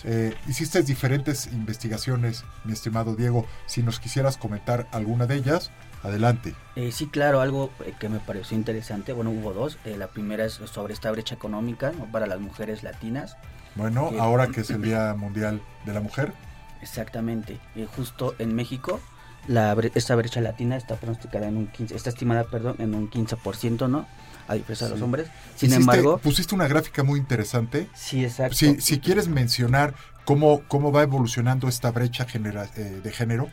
[0.04, 3.46] Eh, hiciste diferentes investigaciones, mi estimado Diego.
[3.64, 5.70] Si nos quisieras comentar alguna de ellas,
[6.02, 6.54] adelante.
[6.76, 9.14] Eh, sí, claro, algo eh, que me pareció interesante.
[9.14, 9.78] Bueno, hubo dos.
[9.86, 13.38] la primera es sobre esta brecha económica para las mujeres latinas.
[13.76, 16.34] Bueno, ahora que es el Día Mundial de la Mujer.
[16.82, 17.58] Exactamente.
[17.96, 19.00] justo en México,
[19.48, 23.88] la, esta brecha latina está pronosticada en un 15, está estimada, perdón, en un 15%,
[23.88, 24.06] ¿no?
[24.48, 25.28] A diferencia de los hombres.
[25.56, 26.18] Sin embargo...
[26.18, 27.88] Pusiste una gráfica muy interesante.
[27.94, 28.56] Sí, exacto.
[28.56, 33.48] Si, si quieres mencionar cómo, cómo va evolucionando esta brecha genera, eh, de género.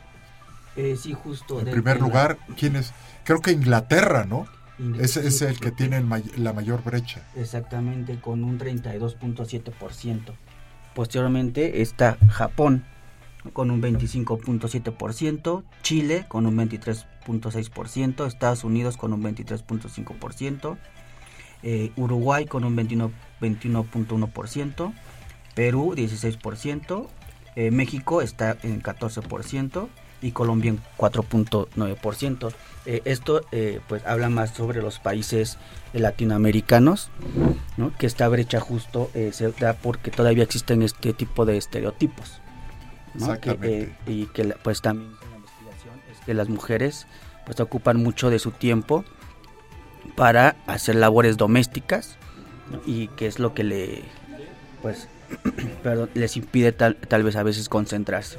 [0.76, 1.60] Eh, sí, justo.
[1.60, 2.92] En primer lugar, ¿quién es?
[3.24, 4.46] Creo que Inglaterra, ¿no?
[4.98, 6.02] Ese es el que tiene
[6.36, 7.22] la mayor brecha.
[7.36, 10.32] Exactamente, con un 32.7%.
[10.94, 12.84] Posteriormente está Japón,
[13.52, 16.56] con un 25.7%, Chile con un
[17.26, 20.78] 23.6%, Estados Unidos con un 23.5%,
[21.62, 24.92] eh, Uruguay con un 21.1%,
[25.54, 27.08] Perú 16%,
[27.54, 29.88] eh, México está en 14%
[30.22, 32.52] y Colombia en 4.9%.
[32.84, 33.42] Eh, esto
[33.88, 35.58] pues habla más sobre los países
[35.92, 37.10] latinoamericanos,
[37.98, 42.40] que esta brecha justo se da porque todavía existen este tipo de estereotipos.
[43.14, 43.82] Exactamente.
[43.82, 45.12] Eh, y que pues también
[46.24, 47.06] que las mujeres
[47.44, 49.04] pues ocupan mucho de su tiempo
[50.16, 52.16] para hacer labores domésticas
[52.86, 54.02] y que es lo que le
[54.80, 55.08] pues
[56.14, 58.38] les impide tal, tal vez a veces concentrarse.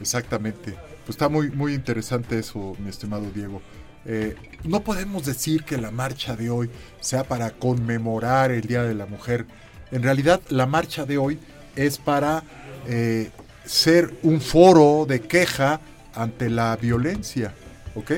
[0.00, 0.74] Exactamente.
[1.04, 3.60] Pues está muy muy interesante eso, mi estimado Diego.
[4.06, 6.70] Eh, no podemos decir que la marcha de hoy
[7.00, 9.46] sea para conmemorar el Día de la Mujer.
[9.90, 11.38] En realidad, la marcha de hoy
[11.76, 12.42] es para
[12.86, 13.30] eh,
[13.64, 15.80] ser un foro de queja
[16.14, 17.52] ante la violencia,
[17.94, 18.12] ¿ok?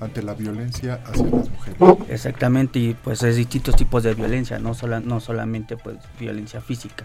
[0.00, 1.80] Ante la violencia hacia las mujeres.
[2.08, 7.04] Exactamente, y pues hay distintos tipos de violencia, no, sola, no solamente pues violencia física.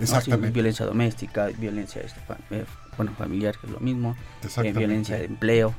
[0.00, 0.50] Exactamente.
[0.50, 2.64] violencia doméstica, violencia este, eh,
[2.96, 4.16] bueno, familiar, que es lo mismo,
[4.62, 5.74] eh, violencia de empleo.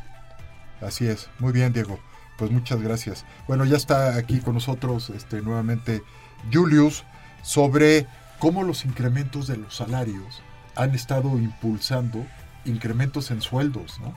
[0.81, 1.99] Así es, muy bien Diego,
[2.37, 3.25] pues muchas gracias.
[3.47, 6.03] Bueno, ya está aquí con nosotros este, nuevamente
[6.51, 7.03] Julius
[7.41, 8.07] sobre
[8.39, 10.41] cómo los incrementos de los salarios
[10.75, 12.25] han estado impulsando
[12.69, 14.13] incrementos en sueldos, ¿no?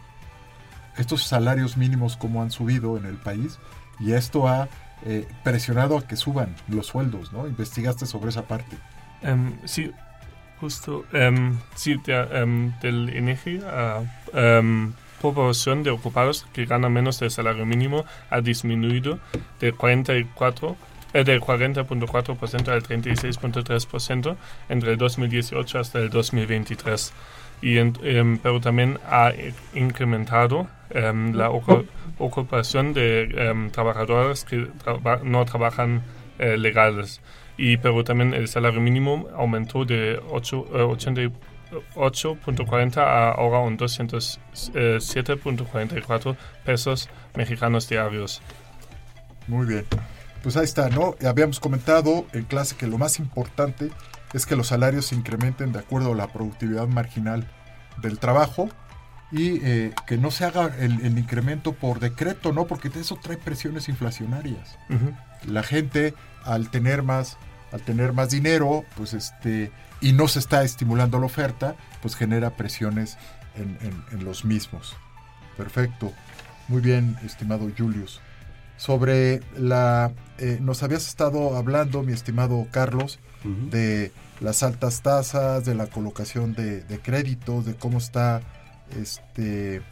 [0.97, 3.59] estos salarios mínimos como han subido en el país
[3.99, 4.69] y esto ha
[5.05, 7.47] eh, presionado a que suban los sueldos, ¿no?
[7.47, 8.77] Investigaste sobre esa parte.
[9.23, 9.91] Em, sí,
[10.61, 11.05] justo.
[11.13, 17.31] em, sí, der, em, del INEGI, a em, proporción de ocupados que ganan menos del
[17.31, 19.19] salario mínimo ha disminuido
[19.61, 20.77] de 44
[21.15, 24.37] eh, del 40.4% al 36.3%
[24.69, 27.13] entre el 2018 hasta el 2023.
[27.63, 31.87] Y en- em, pero también ha i- incrementado em, la ocu-
[32.19, 36.03] ocupación de em, trabajadores que traba- no trabajan
[36.39, 37.21] eh, legales.
[37.57, 46.37] Y pero también el salario mínimo aumentó de 8, eh, 88.40 a ahora un 207.44
[46.65, 48.41] pesos mexicanos diarios.
[49.47, 49.85] Muy bien.
[50.43, 51.15] Pues ahí está, ¿no?
[51.27, 53.91] Habíamos comentado en clase que lo más importante
[54.33, 57.47] es que los salarios se incrementen de acuerdo a la productividad marginal
[58.01, 58.69] del trabajo
[59.31, 62.67] y eh, que no se haga el, el incremento por decreto, ¿no?
[62.67, 64.77] Porque eso trae presiones inflacionarias.
[65.47, 66.15] La gente
[66.45, 67.37] al tener más
[67.73, 69.73] al tener más dinero, pues este
[70.03, 73.17] y no se está estimulando la oferta, pues genera presiones
[73.55, 74.95] en, en- en los mismos.
[75.57, 76.13] Perfecto.
[76.69, 78.21] Muy bien, estimado Julius.
[78.77, 80.13] Sobre la...
[80.39, 86.55] eh, nos habías estado hablando, mi estimado Carlos, de las altas tasas, de la colocación
[86.55, 88.41] de, de créditos, de cómo está
[89.01, 89.83] este,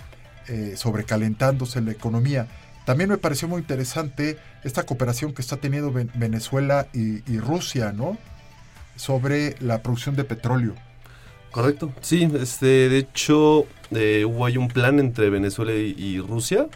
[0.48, 2.46] eh, sobrecalentándose la economía.
[2.86, 7.92] También me pareció muy interesante esta cooperación que está teniendo Ven- Venezuela y, y Rusia,
[7.92, 8.18] ¿no?
[8.96, 10.74] Sobre la producción de petróleo.
[11.50, 11.92] Correcto.
[12.00, 16.68] Sí, este, de hecho, eh, hubo ahí un plan entre Venezuela y, y Rusia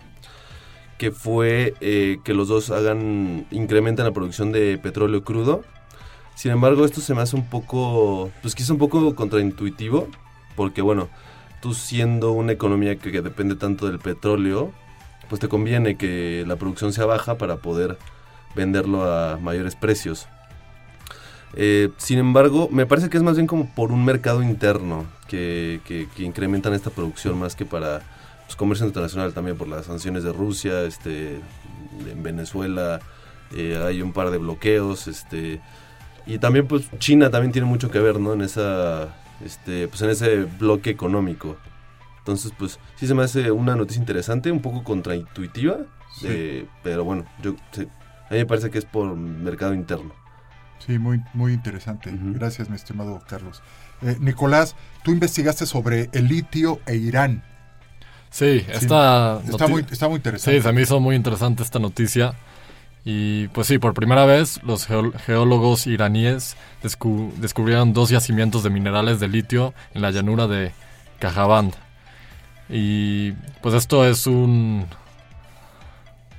[0.99, 5.65] que fue eh, que los dos hagan incrementen la producción de petróleo crudo.
[6.35, 10.09] Sin embargo, esto se me hace un poco, pues quizá un poco contraintuitivo,
[10.57, 11.09] porque bueno,
[11.61, 14.73] tú siendo una economía que, depende tanto del petróleo,
[15.29, 17.99] pues te conviene que la producción sea baja para poder
[18.55, 20.29] venderlo a mayores precios.
[21.57, 25.81] Eh, sin embargo, me parece que es más bien como por un mercado interno que-
[25.85, 28.03] que incrementan esta producción más que para
[28.47, 31.41] pues, comercio internacional también por las sanciones de Rusia, este,
[32.11, 33.01] en Venezuela
[33.55, 35.61] eh, hay un par de bloqueos, este,
[36.27, 38.33] y también pues China también tiene mucho que ver, ¿no?
[38.33, 39.15] En esa,
[39.45, 41.57] este, pues en ese bloque económico.
[42.19, 45.79] Entonces, pues sí se me hace una noticia interesante, un poco contraintuitiva,
[46.19, 46.27] Sí.
[46.31, 50.13] eh, pero bueno, yo sí, a mí me parece que es por mercado interno.
[50.79, 52.11] Sí, muy, muy interesante.
[52.13, 53.63] Gracias, mi estimado Carlos.
[54.03, 57.43] Eh, Nicolás, tú investigaste sobre el litio e Irán.
[58.35, 60.57] Sí, esta está, noti- muy, está muy interesante.
[60.59, 62.35] Sí, se me hizo muy interesante esta noticia.
[63.05, 69.21] Y pues sí, por primera vez los geólogos iraníes descu- descubrieron dos yacimientos de minerales
[69.21, 70.73] de litio en la llanura de
[71.21, 71.75] Cajaband.
[72.69, 73.33] Y
[73.63, 74.87] pues esto es un...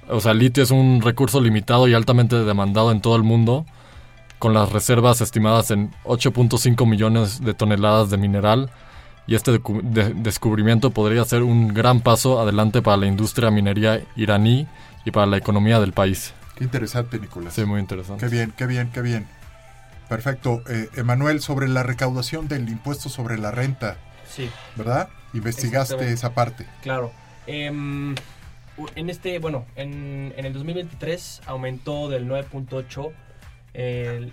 [0.10, 3.66] O sea, el litio es un recurso limitado y altamente demandado en todo el mundo,
[4.38, 8.70] con las reservas estimadas en 8.5 millones de toneladas de mineral.
[9.28, 14.68] Y este de- descubrimiento podría ser un gran paso adelante para la industria minería iraní
[15.04, 16.34] y para la economía del país.
[16.56, 17.54] Qué interesante, Nicolás.
[17.54, 18.24] Sí, muy interesante.
[18.26, 19.28] Qué bien, qué bien, qué bien.
[20.08, 20.62] Perfecto.
[20.70, 23.98] Eh, Emanuel, sobre la recaudación del impuesto sobre la renta.
[24.30, 24.50] Sí.
[24.76, 25.10] ¿Verdad?
[25.34, 26.66] Investigaste esa parte.
[26.84, 27.12] Claro.
[27.48, 28.16] Em,
[28.96, 33.12] en este, bueno, en, en el 2023 aumentó del 9.8.
[33.74, 34.32] el-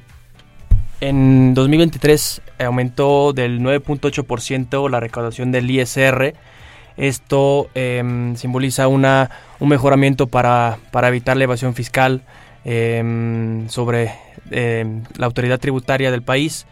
[1.03, 6.33] En 2023 aumentó del 9.8% la recaudación del ISR.
[6.97, 9.29] Esto em, simboliza una,
[9.59, 12.23] un mejoramiento para, para evitar la evasión fiscal
[12.65, 14.13] em, sobre
[14.53, 16.67] em, la autoridad tributaria del país.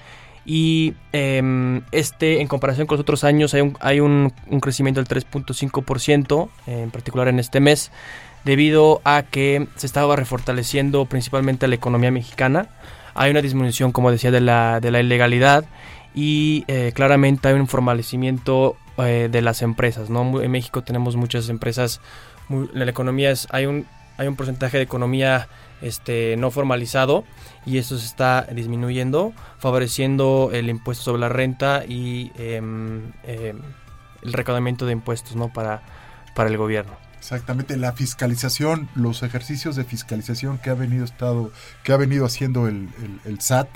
[0.47, 5.09] Y este, en comparación con los otros años, hay un, hay un, un crecimiento del
[5.09, 7.91] 3.5%, en particular en este mes,
[8.45, 12.69] debido a que se estaba refortaleciendo principalmente la economía mexicana.
[13.21, 15.67] Hay una disminución, como decía, de la, de la ilegalidad
[16.15, 20.09] y eh, claramente hay un fortalecimiento eh, de las empresas.
[20.09, 20.41] ¿no?
[20.41, 22.01] En México tenemos muchas empresas,
[22.49, 23.85] muy- la economía es, hay un,
[24.17, 25.49] hay un porcentaje de economía
[25.83, 27.25] este, no formalizado
[27.67, 33.59] y eso se está disminuyendo, favoreciendo el impuesto sobre la renta y em, em,
[34.23, 35.53] el recaudamiento de impuestos ¿no?
[35.53, 35.83] para,
[36.35, 36.93] para el gobierno.
[37.21, 41.53] Exactamente, la fiscalización, los ejercicios de fiscalización que ha venido estado,
[41.85, 43.69] que ha venido haciendo el, el- el SAT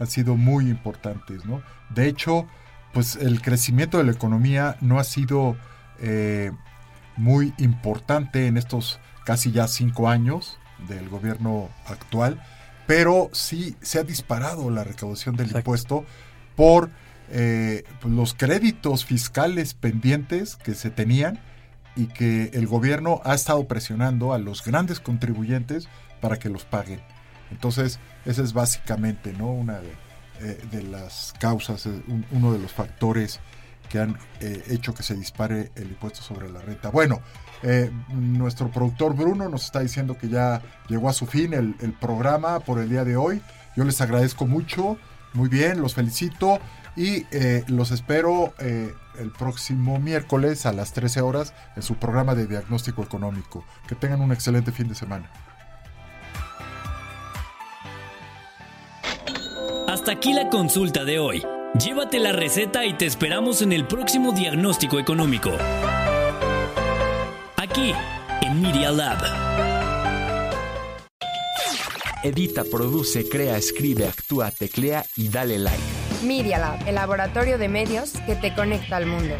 [0.00, 1.62] han sido muy importantes, ¿no?
[1.90, 2.46] De hecho,
[2.92, 5.56] pues el crecimiento de la economía no ha sido
[6.00, 6.50] eh,
[7.16, 12.42] muy importante en estos casi ya cinco años del gobierno actual,
[12.88, 16.04] pero sí se ha disparado la recaudación del impuesto
[16.56, 16.90] por
[17.30, 21.40] eh, pues, los créditos fiscales pendientes que se tenían
[21.96, 25.88] y que el gobierno ha estado presionando a los grandes contribuyentes
[26.20, 27.00] para que los paguen.
[27.50, 29.48] Entonces, ese es básicamente ¿no?
[29.48, 29.92] una de,
[30.40, 33.40] eh, las causas, eh, un- uno de los factores
[33.88, 36.90] que han eh, hecho que se dispare el impuesto sobre la renta.
[36.90, 37.20] Bueno,
[38.12, 42.78] nuestro productor Bruno nos está diciendo que ya llegó a su fin el programa por
[42.78, 43.40] el día de hoy.
[43.76, 44.96] Yo les agradezco mucho,
[45.32, 46.58] muy bien, los felicito
[46.98, 52.34] y eh, los espero eh, el próximo miércoles a las 13 horas en su programa
[52.34, 53.64] de diagnóstico económico.
[53.86, 55.30] Que tengan un excelente fin de semana.
[59.86, 61.44] Hasta aquí la consulta de hoy.
[61.78, 65.52] Llévate la receta y te esperamos en el próximo diagnóstico económico.
[67.56, 67.92] Aquí,
[68.42, 69.18] en Media Lab.
[72.24, 76.07] Edita, produce, crea, escribe, actúa, teclea y dale like.
[76.22, 79.36] Media el laboratorio de medios que te conecta al mundo.